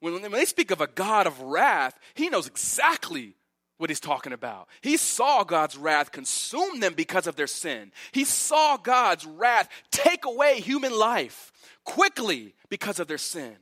[0.00, 3.34] When, when they speak of a God of wrath, he knows exactly
[3.76, 4.68] what he's talking about.
[4.80, 7.90] He saw God's wrath consume them because of their sin.
[8.12, 11.52] He saw God's wrath take away human life
[11.84, 13.56] quickly because of their sin.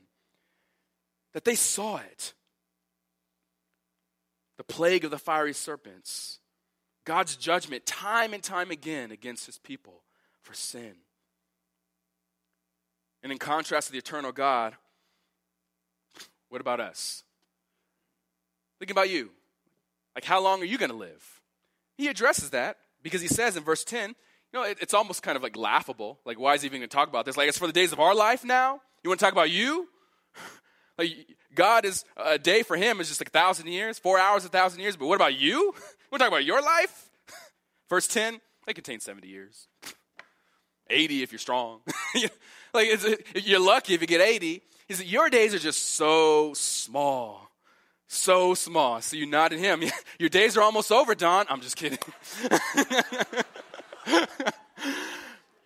[1.33, 2.33] That they saw it.
[4.57, 6.37] The plague of the fiery serpents,
[7.05, 10.01] God's judgment time and time again against his people
[10.41, 10.93] for sin.
[13.21, 14.75] And in contrast to the eternal God,
[16.49, 17.23] what about us?
[18.79, 19.31] Think about you.
[20.15, 21.41] Like, how long are you going to live?
[21.97, 24.15] He addresses that because he says in verse 10, you
[24.59, 26.19] know, it, it's almost kind of like laughable.
[26.25, 27.37] Like, why is he even going to talk about this?
[27.37, 28.81] Like, it's for the days of our life now?
[29.03, 29.87] You want to talk about you?
[30.97, 31.11] like,
[31.55, 34.49] God is, a day for him is just like a thousand years, four hours, a
[34.49, 34.95] thousand years.
[34.95, 35.73] But what about you?
[36.13, 37.09] We're talking about your life?
[37.89, 39.67] verse 10, they contain 70 years.
[40.91, 41.79] 80 if you're strong.
[42.73, 42.87] like,
[43.33, 44.61] you're lucky if you get 80.
[44.87, 47.49] He said, Your days are just so small.
[48.07, 49.01] So small.
[49.01, 49.81] So you nodded him.
[50.19, 51.47] Your days are almost over, Don.
[51.49, 51.97] I'm just kidding.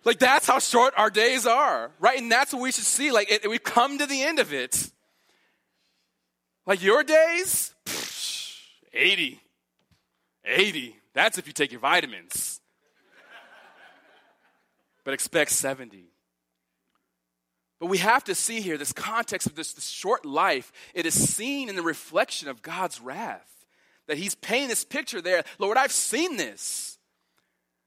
[0.02, 2.18] like, that's how short our days are, right?
[2.18, 3.12] And that's what we should see.
[3.12, 4.90] Like, it, we've come to the end of it.
[6.64, 7.74] Like, your days,
[8.94, 9.42] 80.
[10.44, 10.96] 80.
[11.14, 12.60] That's if you take your vitamins.
[15.04, 16.04] But expect 70.
[17.80, 20.72] But we have to see here this context of this, this, short life.
[20.94, 23.66] It is seen in the reflection of God's wrath.
[24.06, 25.44] That He's painting this picture there.
[25.58, 26.97] Lord, I've seen this.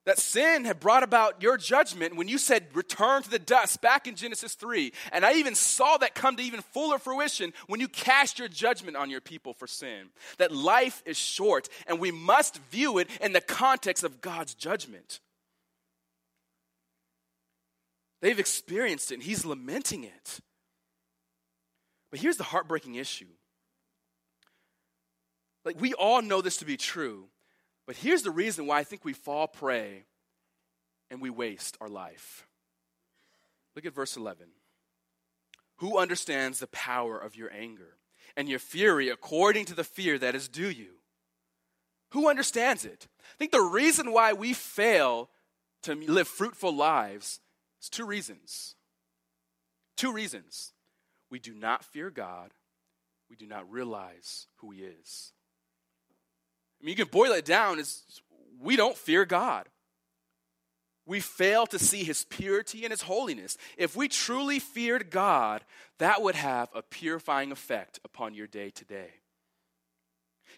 [0.06, 4.08] That sin had brought about your judgment when you said, return to the dust back
[4.08, 4.92] in Genesis 3.
[5.12, 8.98] And I even saw that come to even fuller fruition when you cast your judgment
[8.98, 10.10] on your people for sin.
[10.40, 15.20] That life is short and we must view it in the context of God's judgment.
[18.22, 20.40] They've experienced it, and he's lamenting it.
[22.12, 23.26] But here's the heartbreaking issue.
[25.66, 27.26] Like, we all know this to be true,
[27.92, 30.06] but here's the reason why I think we fall prey
[31.10, 32.48] and we waste our life.
[33.76, 34.48] Look at verse 11.
[35.80, 37.98] Who understands the power of your anger
[38.38, 41.00] and your fury according to the fear that is due you?
[42.12, 43.10] Who understands it?
[43.20, 45.30] I think the reason why we fail
[45.84, 47.42] to live fruitful lives
[47.82, 48.76] is two reasons.
[49.98, 50.72] Two reasons.
[51.30, 52.52] We do not fear God,
[53.30, 55.34] we do not realize who He is.
[56.82, 58.02] I mean, you can boil it down as
[58.60, 59.68] we don't fear God.
[61.06, 63.58] We fail to see his purity and his holiness.
[63.78, 65.64] If we truly feared God,
[66.00, 69.10] that would have a purifying effect upon your day to day.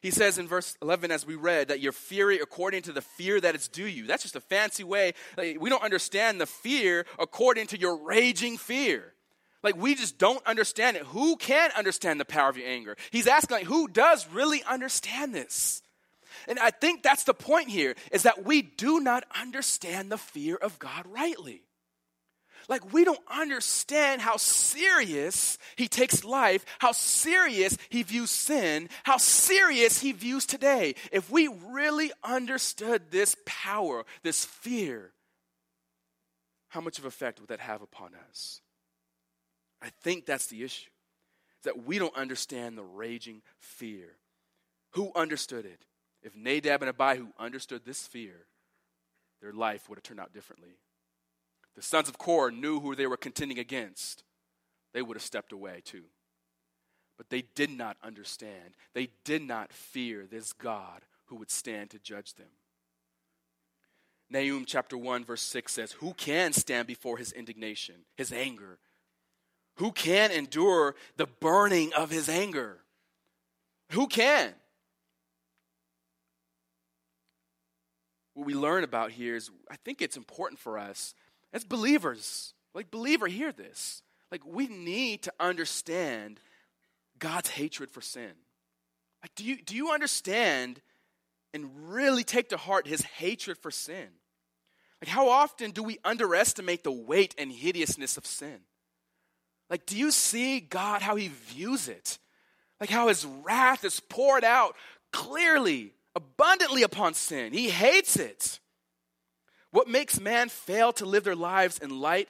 [0.01, 3.39] He says in verse 11, as we read, that your fury according to the fear
[3.39, 4.05] that is due you.
[4.05, 5.13] That's just a fancy way.
[5.37, 9.13] Like, we don't understand the fear according to your raging fear.
[9.63, 11.03] Like, we just don't understand it.
[11.03, 12.97] Who can understand the power of your anger?
[13.11, 15.82] He's asking, like, who does really understand this?
[16.47, 20.55] And I think that's the point here, is that we do not understand the fear
[20.55, 21.63] of God rightly.
[22.69, 29.17] Like, we don't understand how serious he takes life, how serious he views sin, how
[29.17, 30.95] serious he views today.
[31.11, 35.11] If we really understood this power, this fear,
[36.69, 38.61] how much of effect would that have upon us?
[39.81, 40.89] I think that's the issue.
[41.63, 44.17] That we don't understand the raging fear.
[44.91, 45.83] Who understood it?
[46.23, 48.45] If Nadab and Abihu understood this fear,
[49.41, 50.77] their life would have turned out differently
[51.75, 54.23] the sons of Korah knew who they were contending against,
[54.93, 56.03] they would have stepped away too.
[57.17, 58.75] But they did not understand.
[58.93, 62.47] They did not fear this God who would stand to judge them.
[64.29, 68.79] Nahum chapter 1, verse 6 says, Who can stand before his indignation, his anger?
[69.75, 72.79] Who can endure the burning of his anger?
[73.91, 74.53] Who can?
[78.33, 81.13] What we learn about here is I think it's important for us
[81.53, 84.01] as believers, like believer, hear this.
[84.31, 86.39] Like we need to understand
[87.19, 88.31] God's hatred for sin.
[89.21, 90.81] Like, do you do you understand
[91.53, 94.09] and really take to heart his hatred for sin?
[95.01, 98.59] Like, how often do we underestimate the weight and hideousness of sin?
[99.69, 102.19] Like, do you see God how he views it?
[102.79, 104.75] Like, how his wrath is poured out
[105.11, 107.53] clearly, abundantly upon sin.
[107.53, 108.59] He hates it.
[109.71, 112.29] What makes man fail to live their lives in light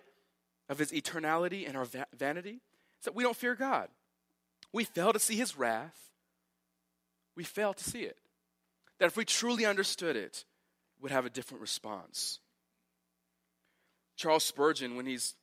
[0.69, 2.61] of his eternality and our va- vanity
[2.99, 3.89] is that we don't fear God.
[4.71, 5.97] We fail to see his wrath.
[7.35, 8.17] We fail to see it.
[8.99, 10.45] That if we truly understood it,
[11.01, 12.39] would have a different response.
[14.15, 15.35] Charles Spurgeon, when he's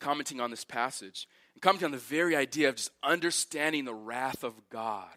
[0.00, 4.42] commenting on this passage, and commenting on the very idea of just understanding the wrath
[4.42, 5.10] of God.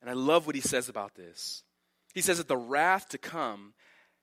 [0.00, 1.62] And I love what he says about this.
[2.14, 3.74] He says that the wrath to come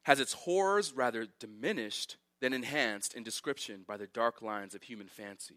[0.03, 5.07] has its horrors rather diminished than enhanced in description by the dark lines of human
[5.07, 5.55] fancy.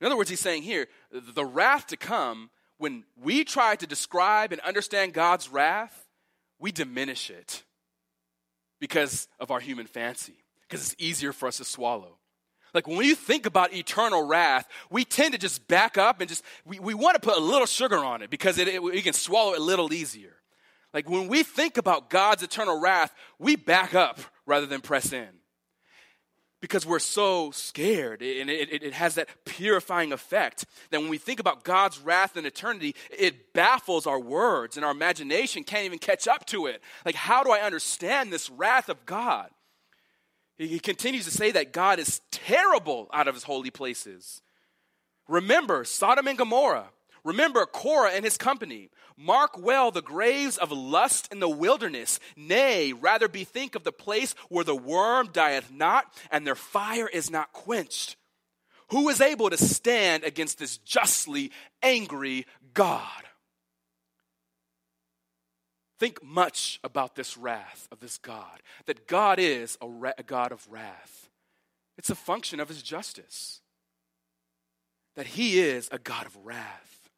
[0.00, 4.52] In other words, he's saying here, the wrath to come, when we try to describe
[4.52, 6.06] and understand God's wrath,
[6.58, 7.62] we diminish it
[8.80, 12.18] because of our human fancy because it's easier for us to swallow.
[12.74, 16.42] Like when you think about eternal wrath, we tend to just back up and just,
[16.64, 19.12] we, we want to put a little sugar on it because it, it, we can
[19.12, 20.34] swallow it a little easier.
[20.92, 25.28] Like when we think about God's eternal wrath, we back up rather than press in.
[26.60, 31.18] Because we're so scared and it, it, it, has that purifying effect that when we
[31.18, 35.98] think about god's wrath in eternity it baffles our words and our imagination can't even
[35.98, 36.80] catch up to it.
[37.04, 39.50] Like how do i understand this wrath of god
[40.56, 44.40] he continues to say that God is terrible out of his holy places.
[45.28, 46.90] Remember Sodom and Gomorrah.
[47.24, 48.90] Remember Korah and his company.
[49.16, 52.20] Mark well the graves of lust in the wilderness.
[52.36, 57.30] Nay, rather bethink of the place where the worm dieth not and their fire is
[57.30, 58.16] not quenched.
[58.90, 61.50] Who is able to stand against this justly
[61.82, 63.23] angry God?
[65.98, 70.52] Think much about this wrath of this God, that God is a, ra- a God
[70.52, 71.28] of wrath.
[71.96, 73.60] It's a function of his justice,
[75.14, 77.10] that he is a God of wrath.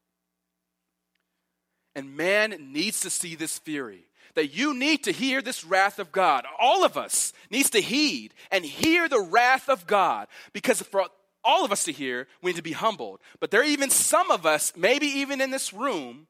[1.95, 6.12] And man needs to see this fury that you need to hear this wrath of
[6.12, 6.45] God.
[6.61, 11.07] All of us needs to heed and hear the wrath of God because for
[11.43, 13.21] all of us to hear, we need to be humbled.
[13.41, 16.27] But there are even some of us, maybe even in this room,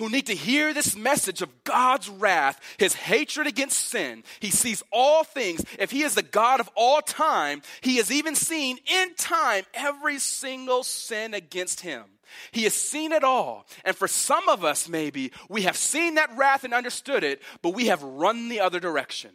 [0.00, 4.24] who need to hear this message of God's wrath, his hatred against sin.
[4.40, 5.62] He sees all things.
[5.78, 10.18] If he is the God of all time, he has even seen in time every
[10.18, 12.04] single sin against him.
[12.50, 13.66] He has seen it all.
[13.84, 17.74] And for some of us, maybe, we have seen that wrath and understood it, but
[17.74, 19.32] we have run the other direction.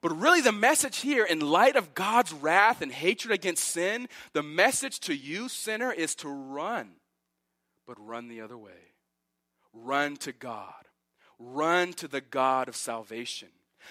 [0.00, 4.42] But really, the message here, in light of God's wrath and hatred against sin, the
[4.42, 6.92] message to you, sinner, is to run,
[7.86, 8.93] but run the other way
[9.74, 10.72] run to God.
[11.38, 13.48] Run to the God of salvation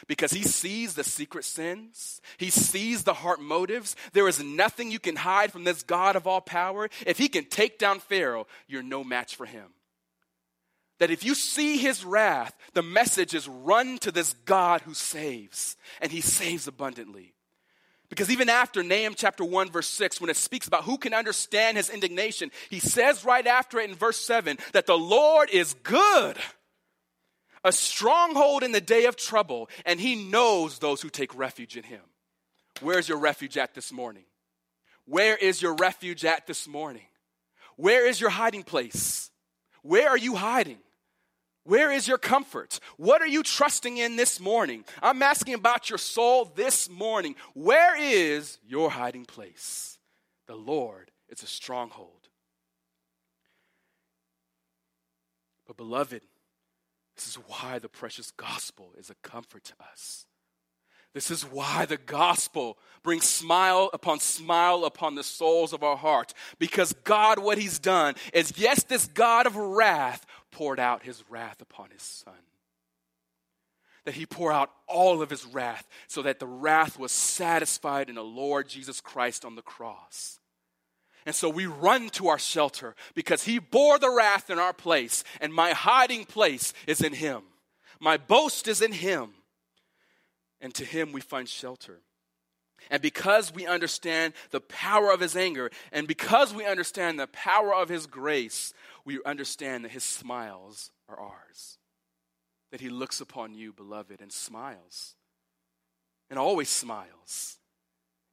[0.08, 2.22] because he sees the secret sins.
[2.38, 3.96] He sees the heart motives.
[4.13, 6.89] There is nothing you can hide from this God of all power.
[7.06, 9.74] If he can take down Pharaoh, you're no match for him.
[11.00, 15.76] That if you see his wrath, the message is run to this God who saves,
[16.00, 17.33] and he saves abundantly.
[18.13, 21.78] Because even after Nahum chapter 1, verse 6, when it speaks about who can understand
[21.78, 26.38] his indignation, he says right after it in verse 7 that the Lord is good,
[27.63, 31.82] a stronghold in the day of trouble, and he knows those who take refuge in
[31.82, 32.02] him.
[32.82, 34.26] Where's your refuge at this morning?
[35.06, 37.08] Where is your refuge at this morning?
[37.78, 39.32] Where is your hiding place?
[39.82, 40.78] Where are you hiding?
[41.65, 42.80] Where is your comfort?
[42.97, 44.84] What are you trusting in this morning?
[45.02, 47.36] I'm asking about your soul this morning.
[47.54, 49.97] Where is your hiding place?
[50.47, 52.28] The Lord is a stronghold.
[55.65, 56.21] But, beloved,
[57.15, 60.26] this is why the precious gospel is a comfort to us.
[61.13, 66.34] This is why the gospel brings smile upon smile upon the souls of our heart.
[66.57, 71.62] Because God, what He's done is, yes, this God of wrath poured out His wrath
[71.62, 72.34] upon His Son.
[74.06, 78.16] That He poured out all of His wrath so that the wrath was satisfied in
[78.16, 80.39] the Lord Jesus Christ on the cross.
[81.26, 85.24] And so we run to our shelter because he bore the wrath in our place,
[85.39, 87.43] and my hiding place is in him.
[87.99, 89.30] My boast is in him.
[90.60, 92.01] And to him we find shelter.
[92.89, 97.74] And because we understand the power of his anger, and because we understand the power
[97.74, 98.74] of his grace,
[99.06, 101.78] we understand that his smiles are ours.
[102.72, 105.16] That he looks upon you, beloved, and smiles.
[106.30, 107.58] And always smiles.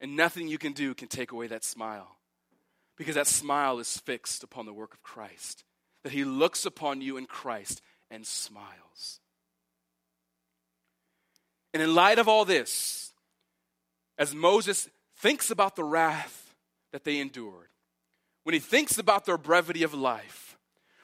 [0.01, 2.16] And nothing you can do can take away that smile.
[2.97, 5.64] Because that smile is fixed upon the work of Christ.
[6.05, 9.21] That he looks upon you in Christ and smiles.
[11.73, 13.12] And in light of all this,
[14.18, 16.55] as Moses thinks about the wrath
[16.93, 17.68] that they endured,
[18.45, 20.49] when he thinks about their brevity of life,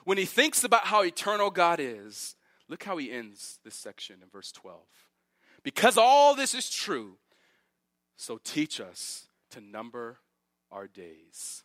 [0.06, 2.36] when he thinks about how eternal God is,
[2.68, 4.80] look how he ends this section in verse 12.
[5.64, 7.16] Because all this is true,
[8.16, 10.18] so teach us to number
[10.70, 11.64] our days.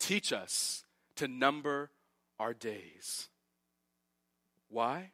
[0.00, 1.90] Teach us to number
[2.40, 3.28] our days.
[4.70, 5.10] Why?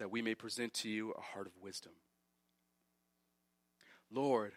[0.00, 1.92] That we may present to you a heart of wisdom.
[4.10, 4.54] Lord,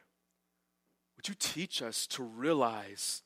[1.15, 3.21] would you teach us to realize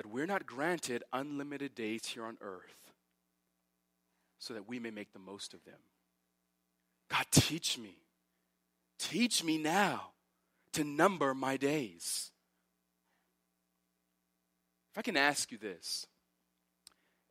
[0.00, 2.92] that we're not granted unlimited days here on earth
[4.38, 5.78] so that we may make the most of them?
[7.10, 7.96] God, teach me
[9.00, 10.10] Teach me now
[10.74, 12.30] to number my days.
[14.92, 16.06] If I can ask you this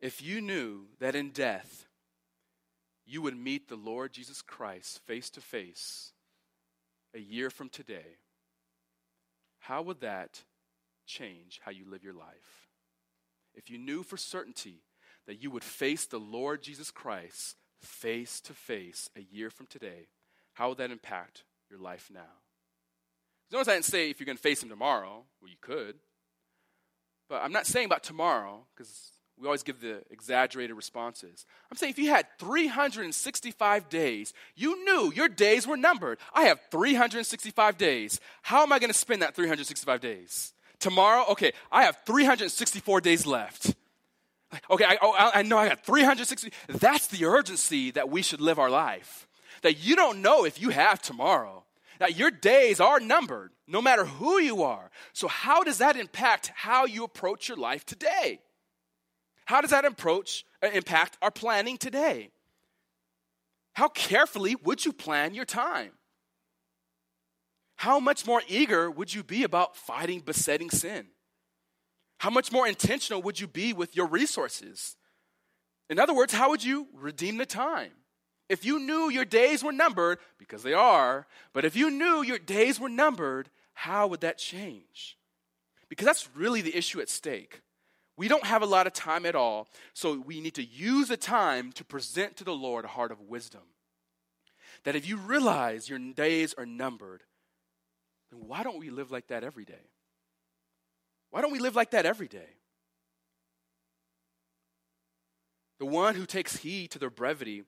[0.00, 1.86] if you knew that in death
[3.06, 6.12] you would meet the Lord Jesus Christ face to face
[7.14, 8.18] a year from today,
[9.60, 10.42] how would that
[11.06, 12.59] change how you live your life?
[13.54, 14.82] If you knew for certainty
[15.26, 20.08] that you would face the Lord Jesus Christ face to face a year from today,
[20.54, 22.20] how would that impact your life now.
[23.50, 25.24] Notice I didn't say if you're going to face him tomorrow.
[25.40, 25.96] Well, you could.
[27.28, 31.46] But I'm not saying about tomorrow because we always give the exaggerated responses.
[31.70, 36.18] I'm saying if you had 365 days, you knew your days were numbered.
[36.34, 38.20] I have 365 days.
[38.42, 40.52] How am I going to spend that 365 days?
[40.80, 41.26] Tomorrow?
[41.30, 43.74] Okay, I have 364 days left.
[44.68, 46.52] Okay, I, oh, I know I got 360.
[46.68, 49.28] That's the urgency that we should live our life.
[49.62, 51.64] That you don't know if you have tomorrow
[52.00, 54.90] that your days are numbered, no matter who you are.
[55.12, 58.40] So, how does that impact how you approach your life today?
[59.44, 62.30] How does that approach, uh, impact our planning today?
[63.74, 65.92] How carefully would you plan your time?
[67.80, 71.06] How much more eager would you be about fighting besetting sin?
[72.18, 74.98] How much more intentional would you be with your resources?
[75.88, 77.92] In other words, how would you redeem the time?
[78.50, 82.38] If you knew your days were numbered, because they are, but if you knew your
[82.38, 85.16] days were numbered, how would that change?
[85.88, 87.62] Because that's really the issue at stake.
[88.14, 91.16] We don't have a lot of time at all, so we need to use the
[91.16, 93.62] time to present to the Lord a heart of wisdom.
[94.84, 97.22] That if you realize your days are numbered,
[98.30, 99.90] then why don't we live like that every day?
[101.30, 102.48] Why don't we live like that every day?
[105.78, 107.62] The one who takes heed to their brevity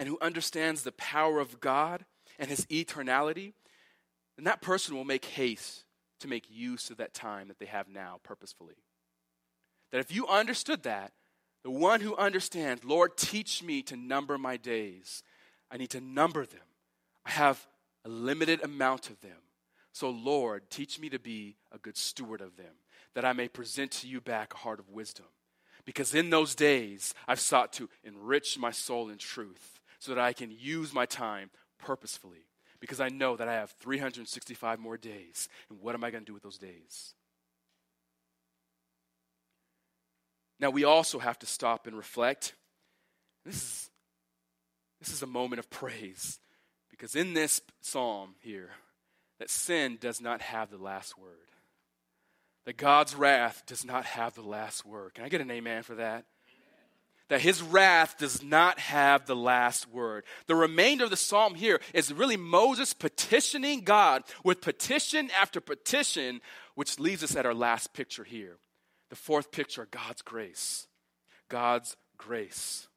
[0.00, 2.04] and who understands the power of God
[2.38, 3.52] and his eternality,
[4.36, 5.84] then that person will make haste
[6.20, 8.74] to make use of that time that they have now purposefully.
[9.92, 11.12] That if you understood that,
[11.62, 15.22] the one who understands, Lord, teach me to number my days.
[15.70, 16.60] I need to number them.
[17.24, 17.66] I have
[18.04, 19.43] a limited amount of them.
[19.94, 22.74] So, Lord, teach me to be a good steward of them,
[23.14, 25.26] that I may present to you back a heart of wisdom.
[25.84, 30.32] Because in those days, I've sought to enrich my soul in truth so that I
[30.32, 32.48] can use my time purposefully
[32.80, 35.48] because I know that I have 365 more days.
[35.70, 37.14] And what am I going to do with those days?
[40.58, 42.54] Now, we also have to stop and reflect.
[43.44, 43.90] This is,
[44.98, 46.40] this is a moment of praise
[46.90, 48.70] because in this psalm here,
[49.38, 51.30] that sin does not have the last word.
[52.66, 55.14] That God's wrath does not have the last word.
[55.14, 56.24] Can I get an amen for that?
[57.28, 60.24] that his wrath does not have the last word.
[60.46, 66.40] The remainder of the psalm here is really Moses petitioning God with petition after petition,
[66.74, 68.58] which leaves us at our last picture here.
[69.10, 70.86] The fourth picture God's grace.
[71.48, 72.88] God's grace.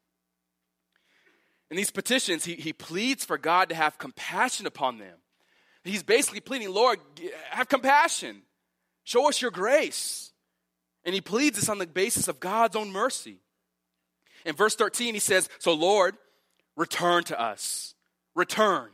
[1.70, 5.18] In these petitions, he, he pleads for God to have compassion upon them.
[5.88, 7.00] He's basically pleading, Lord,
[7.50, 8.42] have compassion.
[9.04, 10.32] Show us your grace.
[11.06, 13.38] And he pleads this on the basis of God's own mercy.
[14.46, 16.16] In verse 13, he says, So, Lord,
[16.76, 17.96] return to us.
[18.36, 18.90] Return.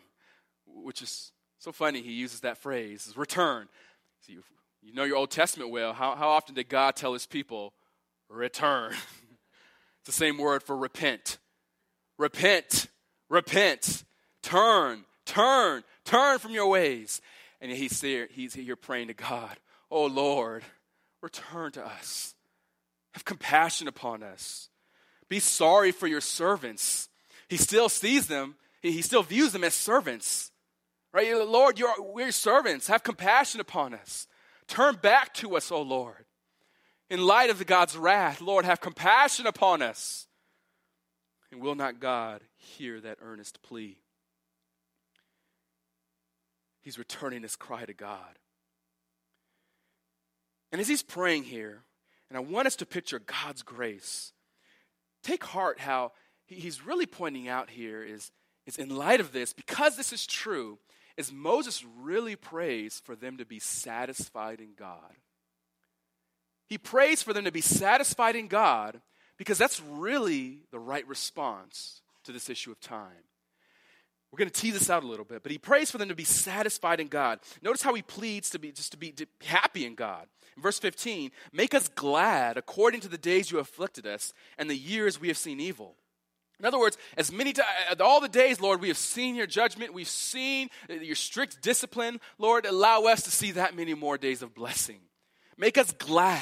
[0.66, 3.70] Which is so funny, he uses that phrase, return.
[4.26, 4.38] See,
[4.82, 5.94] You know your Old Testament well.
[5.94, 7.74] How, how often did God tell his people,
[8.30, 8.92] return?
[10.00, 11.38] it's the same word for repent.
[12.18, 12.88] Repent,
[13.30, 14.04] repent,
[14.42, 17.22] turn, turn, turn from your ways.
[17.62, 19.58] And he's here, he's here praying to God,
[19.90, 20.64] Oh Lord,
[21.22, 22.36] return to us.
[23.14, 24.70] Have compassion upon us.
[25.30, 27.10] Be sorry for your servants.
[27.48, 30.52] He still sees them, he still views them as servants.
[31.14, 31.36] Right?
[31.48, 32.88] Lord, you're, we're servants.
[32.88, 34.28] Have compassion upon us.
[34.68, 36.26] Turn back to us, O Lord.
[37.10, 40.28] In light of the God's wrath, Lord, have compassion upon us.
[41.52, 44.03] And will not God hear that earnest plea?
[46.84, 48.38] He's returning his cry to God.
[50.72, 51.84] And as he's praying here,
[52.30, 54.34] and I want us to picture God's grace,
[55.24, 56.12] take heart how
[56.46, 58.32] he's really pointing out here is,
[58.66, 60.78] is in light of this, because this is true,
[61.16, 65.16] is Moses really prays for them to be satisfied in God.
[66.68, 69.00] He prays for them to be satisfied in God
[69.38, 73.28] because that's really the right response to this issue of time.
[74.34, 76.16] We're going to tease this out a little bit, but he prays for them to
[76.16, 77.40] be satisfied in God.
[77.62, 79.14] Notice how he pleads to be just to be
[79.46, 80.26] happy in God.
[80.58, 84.76] In verse 15, make us glad according to the days you afflicted us and the
[84.76, 85.98] years we have seen evil.
[86.60, 89.46] In other words, as many times, uh, all the days, Lord, we have seen your
[89.46, 92.20] judgment, we've seen uh, your strict discipline.
[92.40, 95.02] Lord, allow us to see that many more days of blessing.
[95.60, 96.42] Make us glad.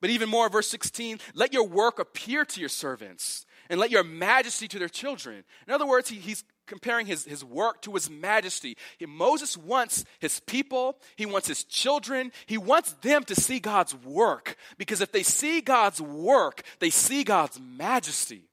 [0.00, 4.04] But even more, verse 16, let your work appear to your servants and let your
[4.04, 5.44] majesty to their children.
[5.66, 8.76] In other words, he, he's comparing his, his work to his majesty.
[8.98, 13.94] He, Moses wants his people, he wants his children, he wants them to see God's
[13.94, 14.56] work.
[14.78, 18.48] Because if they see God's work, they see God's majesty.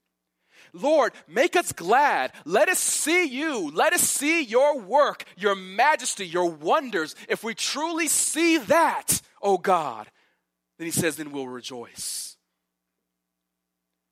[0.73, 2.31] Lord, make us glad.
[2.45, 3.71] Let us see you.
[3.71, 7.15] Let us see your work, your majesty, your wonders.
[7.27, 10.09] If we truly see that, oh God,
[10.77, 12.37] then he says, then we'll rejoice.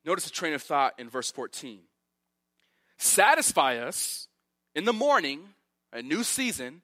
[0.06, 1.80] Notice the train of thought in verse 14.
[3.00, 4.28] Satisfy us
[4.76, 5.42] in the morning,
[5.92, 6.82] a new season.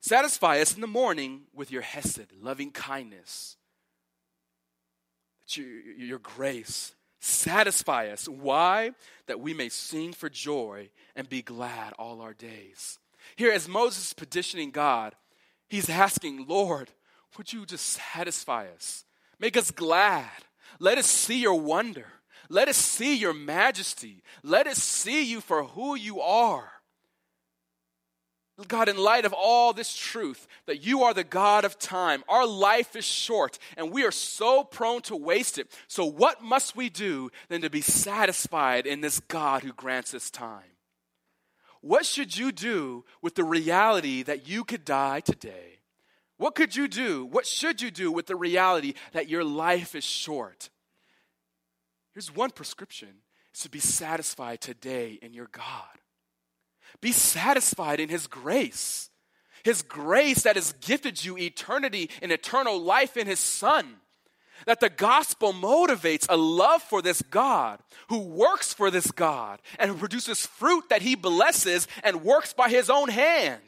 [0.00, 3.56] Satisfy us in the morning with your hesed, loving kindness,
[5.46, 8.26] your, grace, Satisfy us.
[8.26, 8.92] Why?
[9.26, 12.98] That we may sing for joy and be glad all our days.
[13.36, 15.14] Here, as Moses is petitioning God,
[15.68, 16.90] he's asking, Lord,
[17.36, 19.04] would you just satisfy us?
[19.38, 20.30] Make us glad.
[20.78, 22.06] Let us see your wonder.
[22.50, 24.22] Let us see your majesty.
[24.42, 26.72] Let us see you for who you are.
[28.68, 32.46] God, in light of all this truth, that you are the God of time, our
[32.46, 35.70] life is short and we are so prone to waste it.
[35.88, 40.28] So, what must we do than to be satisfied in this God who grants us
[40.28, 40.76] time?
[41.80, 45.78] What should you do with the reality that you could die today?
[46.36, 47.24] What could you do?
[47.24, 50.68] What should you do with the reality that your life is short?
[52.12, 53.08] Here's one prescription
[53.54, 55.98] is to be satisfied today in your God.
[57.00, 59.10] Be satisfied in His grace.
[59.62, 63.96] His grace that has gifted you eternity and eternal life in His Son.
[64.66, 69.90] That the gospel motivates a love for this God who works for this God and
[69.90, 73.62] who produces fruit that He blesses and works by His own hand.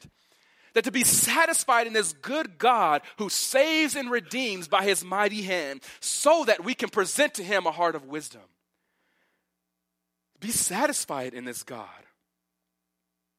[0.74, 5.42] That to be satisfied in this good God who saves and redeems by His mighty
[5.42, 8.42] hand so that we can present to Him a heart of wisdom.
[10.40, 11.86] Be satisfied in this God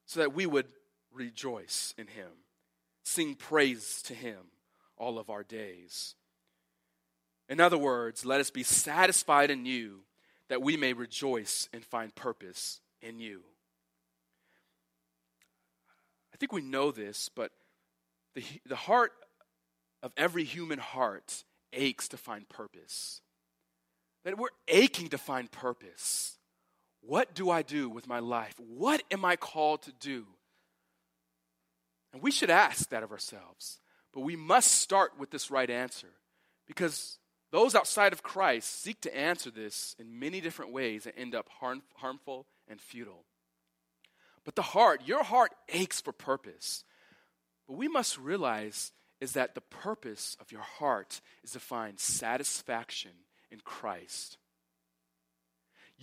[0.06, 0.68] so that we would
[1.12, 2.30] rejoice in him,
[3.04, 4.38] sing praise to him
[4.98, 6.16] all of our days.
[7.50, 10.02] In other words, let us be satisfied in you
[10.50, 13.42] that we may rejoice and find purpose in you.
[16.44, 17.54] Think we know this, but
[18.36, 19.14] the, the heart
[20.02, 23.22] of every human heart aches to find purpose.
[24.26, 26.38] That we're aching to find purpose.
[27.00, 28.56] What do I do with my life?
[28.58, 30.26] What am I called to do?
[32.12, 33.80] And we should ask that of ourselves.
[34.14, 36.12] But we must start with this right answer
[36.68, 37.20] because
[37.54, 41.48] those outside of Christ seek to answer this in many different ways and end up
[41.62, 43.24] harm, harmful and futile.
[44.46, 46.84] But the heart, your heart aches for purpose.
[47.68, 48.92] But we must realize
[49.22, 53.12] is that the purpose of your heart is to find satisfaction
[53.52, 54.38] in Christ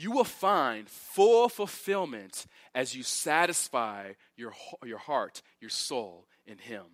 [0.00, 6.84] you will find full fulfillment as you satisfy your, your heart, your soul in Him.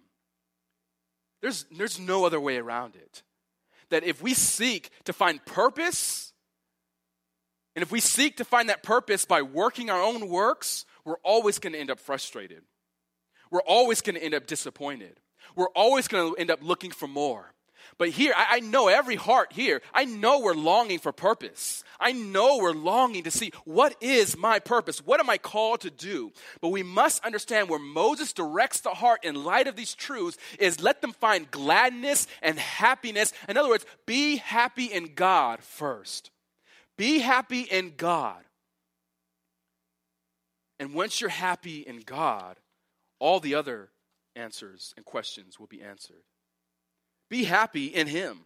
[1.40, 3.22] There's, there's no other way around it.
[3.90, 6.32] That if we seek to find purpose,
[7.76, 11.58] and if we seek to find that purpose by working our own works, we're always
[11.58, 12.62] going to end up frustrated.
[13.50, 15.20] We're always going to end up disappointed.
[15.54, 17.52] we're always going to end up looking for more.
[17.98, 21.84] But here, I, I, know every heart here, I know we're longing for purpose.
[22.00, 24.98] I know we're longing to see what is my purpose?
[24.98, 26.32] What am I called to do?
[26.60, 30.82] But we must understand where Moses directs the heart in light of these truths is
[30.82, 33.32] let them find gladness and happiness.
[33.48, 36.32] In other words, be happy in God first.
[36.98, 38.42] Be happy in God.
[40.78, 42.56] And once you're happy in God,
[43.18, 43.90] all the other
[44.34, 46.22] answers and questions will be answered.
[47.30, 48.40] Be happy in Him.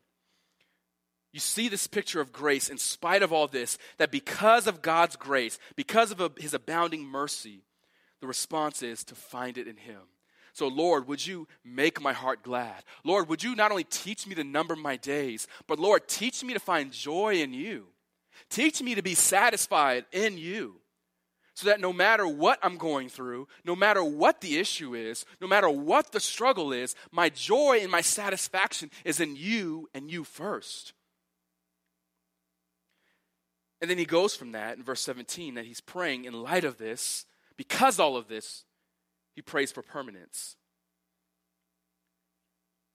[1.33, 5.17] You see this picture of grace in spite of all this, that because of God's
[5.17, 7.65] grace, because of His abounding mercy,
[8.21, 10.01] the response is to find it in Him.
[10.53, 12.83] So, Lord, would you make my heart glad?
[13.05, 16.53] Lord, would you not only teach me to number my days, but Lord, teach me
[16.55, 17.87] to find joy in you.
[18.49, 20.81] Teach me to be satisfied in you
[21.55, 25.47] so that no matter what I'm going through, no matter what the issue is, no
[25.47, 30.25] matter what the struggle is, my joy and my satisfaction is in you and you
[30.25, 30.93] first.
[33.81, 36.79] And then he goes from that in verse 17 that he's praying in light of
[36.79, 37.27] this,
[37.57, 38.65] because all of this,
[39.35, 40.57] he prays for permanence.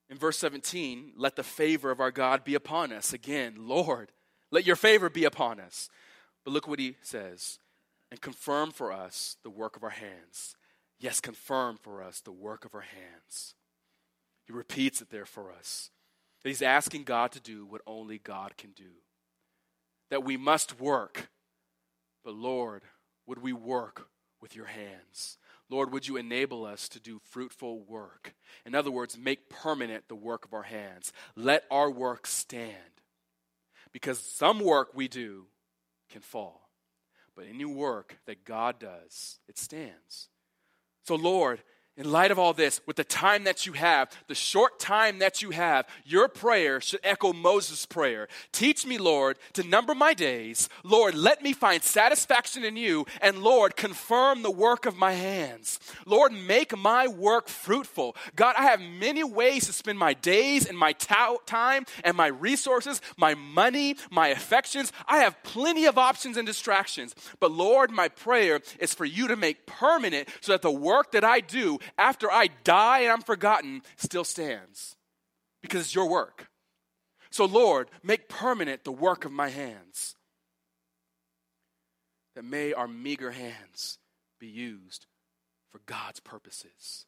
[0.09, 3.13] In verse 17, let the favor of our God be upon us.
[3.13, 4.11] Again, Lord,
[4.51, 5.89] let your favor be upon us.
[6.43, 7.59] But look what he says
[8.11, 10.55] and confirm for us the work of our hands.
[10.99, 13.55] Yes, confirm for us the work of our hands.
[14.45, 15.89] He repeats it there for us.
[16.43, 19.01] That he's asking God to do what only God can do.
[20.09, 21.29] That we must work.
[22.23, 22.83] But Lord,
[23.25, 24.07] would we work
[24.39, 25.37] with your hands?
[25.69, 28.35] Lord, would you enable us to do fruitful work?
[28.65, 31.11] In other words, make permanent the work of our hands.
[31.35, 33.01] Let our work stand.
[33.91, 35.47] Because some work we do
[36.09, 36.64] can fall.
[37.35, 40.29] But any work that God does, it stands.
[41.03, 41.61] So, Lord,
[41.97, 45.41] in light of all this, with the time that you have, the short time that
[45.41, 48.27] you have, your prayer should echo Moses' prayer.
[48.51, 50.67] Teach me, Lord, to number my days.
[50.83, 53.05] Lord, let me find satisfaction in you.
[53.21, 55.79] And Lord, confirm the work of my hands.
[56.05, 58.17] Lord, make my work fruitful.
[58.35, 62.27] God, I have many ways to spend my days and my ta- time and my
[62.27, 64.91] resources, my money, my affections.
[65.07, 67.15] I have plenty of options and distractions.
[67.39, 71.23] But Lord, my prayer is for you to make permanent so that the work that
[71.23, 74.95] I do after I die and I'm forgotten still stands
[75.61, 76.47] because it's your work.
[77.31, 80.15] So, Lord, make permanent the work of my hands.
[82.35, 83.97] That may our meager hands
[84.39, 85.05] be used
[85.71, 87.05] for God's purposes.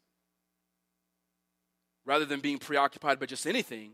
[2.06, 3.94] Rather than being preoccupied by just anything,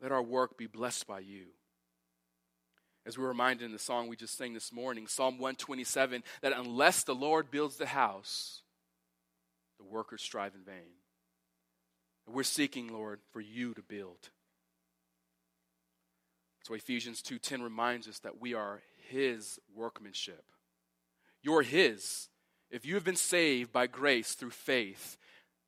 [0.00, 1.46] let our work be blessed by you.
[3.04, 6.52] As we were reminded in the song we just sang this morning, Psalm 127, that
[6.56, 8.61] unless the Lord builds the house,
[9.82, 10.96] the workers strive in vain.
[12.26, 14.30] And we're seeking, Lord, for you to build.
[16.64, 20.44] So Ephesians 2:10 reminds us that we are his workmanship.
[21.42, 22.28] You're his.
[22.70, 25.16] If you have been saved by grace through faith,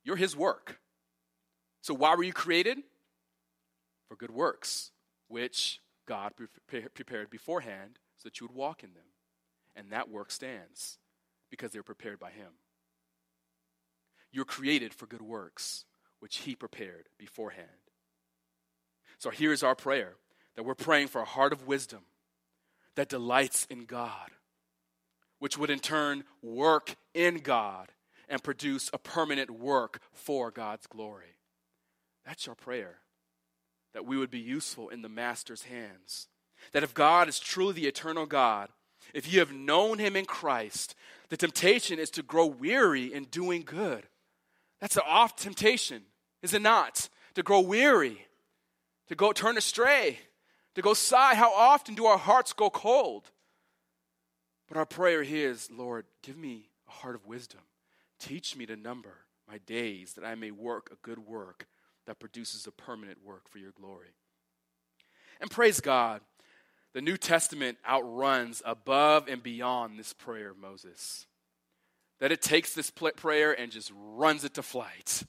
[0.03, 0.79] you're his work.
[1.81, 2.83] So why were you created?
[4.07, 4.91] For good works,
[5.27, 9.11] which God prepared beforehand so that you would walk in them.
[9.75, 10.99] And that work stands
[11.49, 12.53] because they're prepared by him.
[14.31, 15.85] You're created for good works,
[16.19, 17.69] which He prepared beforehand.
[19.17, 20.15] So here's our prayer
[20.55, 22.01] that we're praying for a heart of wisdom
[22.95, 24.31] that delights in God,
[25.39, 27.91] which would in turn work in God
[28.29, 31.35] and produce a permanent work for God's glory.
[32.25, 32.99] That's our prayer.
[33.93, 36.27] That we would be useful in the Master's hands.
[36.71, 38.69] That if God is truly the eternal God,
[39.13, 40.95] if you have known him in Christ,
[41.29, 44.07] the temptation is to grow weary in doing good.
[44.79, 46.03] That's an oft temptation,
[46.41, 47.09] is it not?
[47.35, 48.25] To grow weary,
[49.07, 50.19] to go turn astray,
[50.75, 51.35] to go sigh.
[51.35, 53.31] How often do our hearts go cold?
[54.67, 57.61] But our prayer here is Lord, give me a heart of wisdom.
[58.19, 61.67] Teach me to number my days that I may work a good work
[62.05, 64.15] that produces a permanent work for your glory.
[65.41, 66.21] And praise God,
[66.93, 71.27] the New Testament outruns above and beyond this prayer of Moses
[72.19, 75.23] that it takes this prayer and just runs it to flight.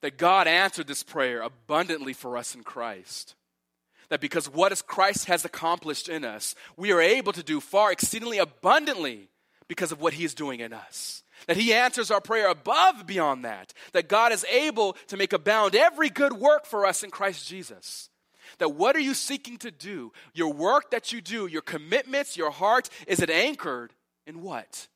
[0.00, 3.34] That God answered this prayer abundantly for us in Christ.
[4.08, 7.92] That because what is Christ has accomplished in us, we are able to do far
[7.92, 9.28] exceedingly abundantly
[9.66, 11.22] because of what he is doing in us.
[11.46, 13.74] That he answers our prayer above beyond that.
[13.92, 18.08] That God is able to make abound every good work for us in Christ Jesus.
[18.58, 20.12] That what are you seeking to do?
[20.32, 23.92] Your work that you do, your commitments, your heart, is it anchored
[24.26, 24.88] in what?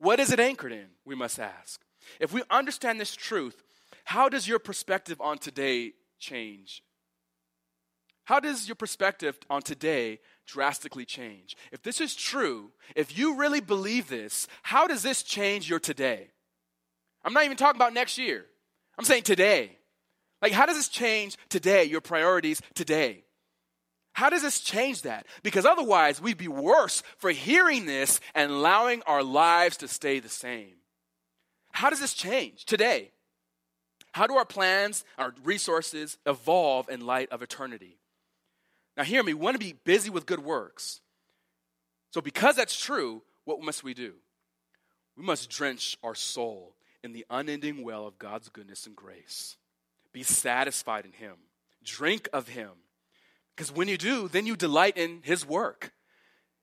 [0.00, 0.86] What is it anchored in?
[1.04, 1.80] We must ask.
[2.18, 3.62] If we understand this truth,
[4.04, 6.82] how does your perspective on today change?
[8.24, 11.56] How does your perspective on today drastically change?
[11.70, 16.30] If this is true, if you really believe this, how does this change your today?
[17.22, 18.46] I'm not even talking about next year.
[18.98, 19.76] I'm saying today.
[20.40, 23.24] Like, how does this change today, your priorities today?
[24.20, 25.24] How does this change that?
[25.42, 30.28] Because otherwise, we'd be worse for hearing this and allowing our lives to stay the
[30.28, 30.74] same.
[31.72, 33.12] How does this change today?
[34.12, 37.96] How do our plans, our resources evolve in light of eternity?
[38.94, 41.00] Now, hear me, we want to be busy with good works.
[42.10, 44.12] So, because that's true, what must we do?
[45.16, 49.56] We must drench our soul in the unending well of God's goodness and grace.
[50.12, 51.36] Be satisfied in Him,
[51.82, 52.72] drink of Him.
[53.60, 55.92] Because when you do, then you delight in His work.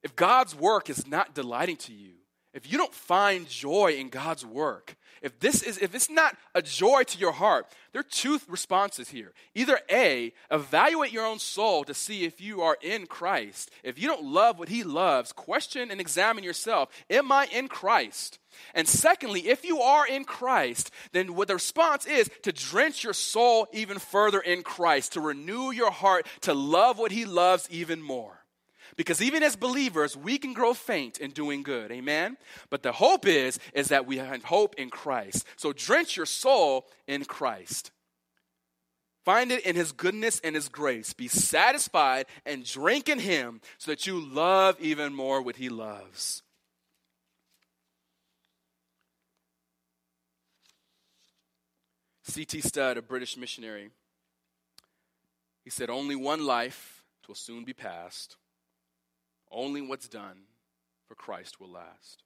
[0.01, 2.13] If God's work is not delighting to you,
[2.55, 6.61] if you don't find joy in God's work, if this is if it's not a
[6.61, 9.33] joy to your heart, there are two responses here.
[9.55, 13.71] Either A, evaluate your own soul to see if you are in Christ.
[13.83, 16.89] If you don't love what he loves, question and examine yourself.
[17.09, 18.39] Am I in Christ?
[18.73, 23.13] And secondly, if you are in Christ, then what the response is to drench your
[23.13, 28.01] soul even further in Christ, to renew your heart to love what he loves even
[28.01, 28.36] more.
[28.97, 31.91] Because even as believers, we can grow faint in doing good.
[31.91, 32.35] Amen?
[32.71, 35.45] But the hope is, is that we have hope in Christ.
[35.55, 37.91] So drench your soul in Christ.
[39.23, 41.13] Find it in his goodness and his grace.
[41.13, 46.41] Be satisfied and drink in him so that you love even more what he loves.
[52.23, 52.61] C.T.
[52.61, 53.89] Studd, a British missionary,
[55.63, 58.37] he said, Only one life will soon be passed.
[59.51, 60.43] Only what's done
[61.07, 62.23] for Christ will last.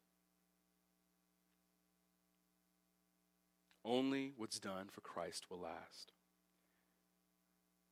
[3.83, 6.13] Only what's done for Christ will last.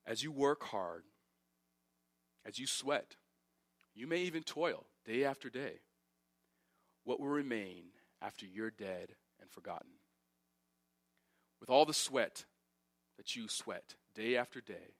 [0.05, 1.03] As you work hard,
[2.45, 3.15] as you sweat,
[3.93, 5.81] you may even toil day after day.
[7.03, 7.85] What will remain
[8.21, 9.91] after you're dead and forgotten?
[11.59, 12.45] With all the sweat
[13.17, 14.95] that you sweat day after day,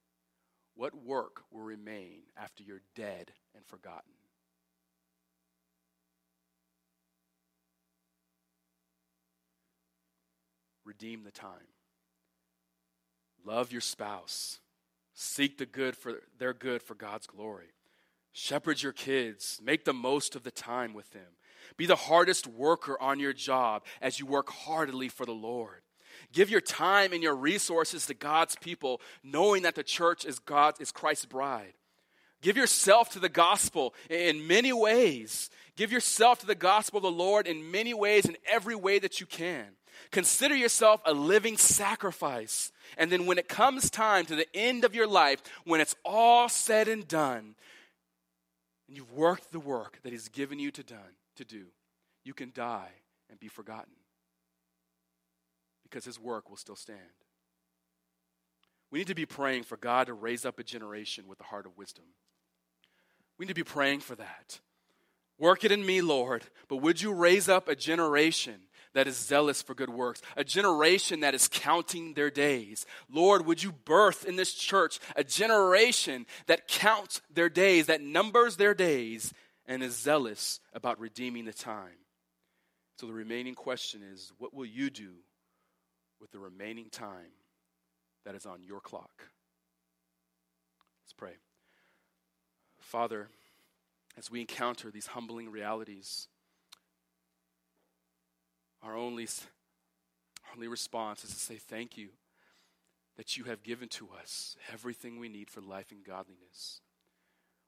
[0.76, 4.14] what work will remain after you're dead and forgotten?
[10.90, 11.70] Redeem the time.
[13.46, 14.60] Love your spouse.
[15.14, 17.74] Seek the good for their good for God's glory.
[18.34, 19.60] Shepherd your kids.
[19.64, 21.38] Make the most of the time with them.
[21.78, 25.82] Be the hardest worker on your job as you work heartily for the Lord.
[26.34, 30.74] Give your time and your resources to God's people, knowing that the church is God
[30.82, 31.74] is Christ's bride.
[32.42, 35.52] Give yourself to the gospel in many ways.
[35.76, 39.20] Give yourself to the gospel of the Lord in many ways, in every way that
[39.20, 39.68] you can.
[40.12, 42.72] Consider yourself a living sacrifice.
[42.98, 46.50] And then when it comes time to the end of your life, when it's all
[46.50, 47.56] said and done,
[48.88, 51.68] and you've worked the work that He's given you to, done, to do,
[52.24, 52.90] you can die
[53.30, 53.94] and be forgotten
[55.84, 57.00] because His work will still stand.
[58.92, 61.66] We need to be praying for God to raise up a generation with the heart
[61.66, 62.06] of wisdom.
[63.38, 64.60] We need to be praying for that.
[65.38, 68.56] Work it in me, Lord, but would you raise up a generation
[68.94, 72.86] that is zealous for good works, a generation that is counting their days.
[73.12, 78.56] Lord, would you birth in this church a generation that counts their days, that numbers
[78.56, 79.34] their days,
[79.66, 81.98] and is zealous about redeeming the time?
[82.98, 85.12] So the remaining question is what will you do
[86.20, 87.32] with the remaining time
[88.26, 89.28] that is on your clock?
[91.04, 91.38] Let's pray.
[92.80, 93.30] Father,
[94.18, 96.28] as we encounter these humbling realities,
[98.82, 99.28] our only,
[100.56, 102.10] only response is to say thank you
[103.18, 106.82] that you have given to us everything we need for life and godliness.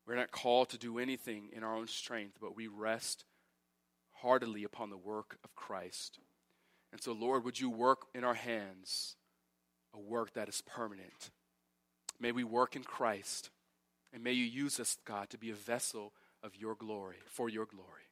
[0.08, 3.26] We're not called to do anything in our own strength, but we rest
[4.22, 6.20] heartily upon the work of Christ.
[6.92, 9.16] And so, Lord, would you work in our hands
[9.94, 11.32] a work that is permanent?
[12.20, 13.50] May we work in Christ,
[14.14, 17.66] and may you use us, God, to be a vessel of your glory, for your
[17.66, 18.11] glory.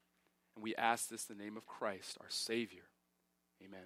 [0.59, 2.83] And we ask this in the name of Christ, our Savior.
[3.63, 3.85] Amen.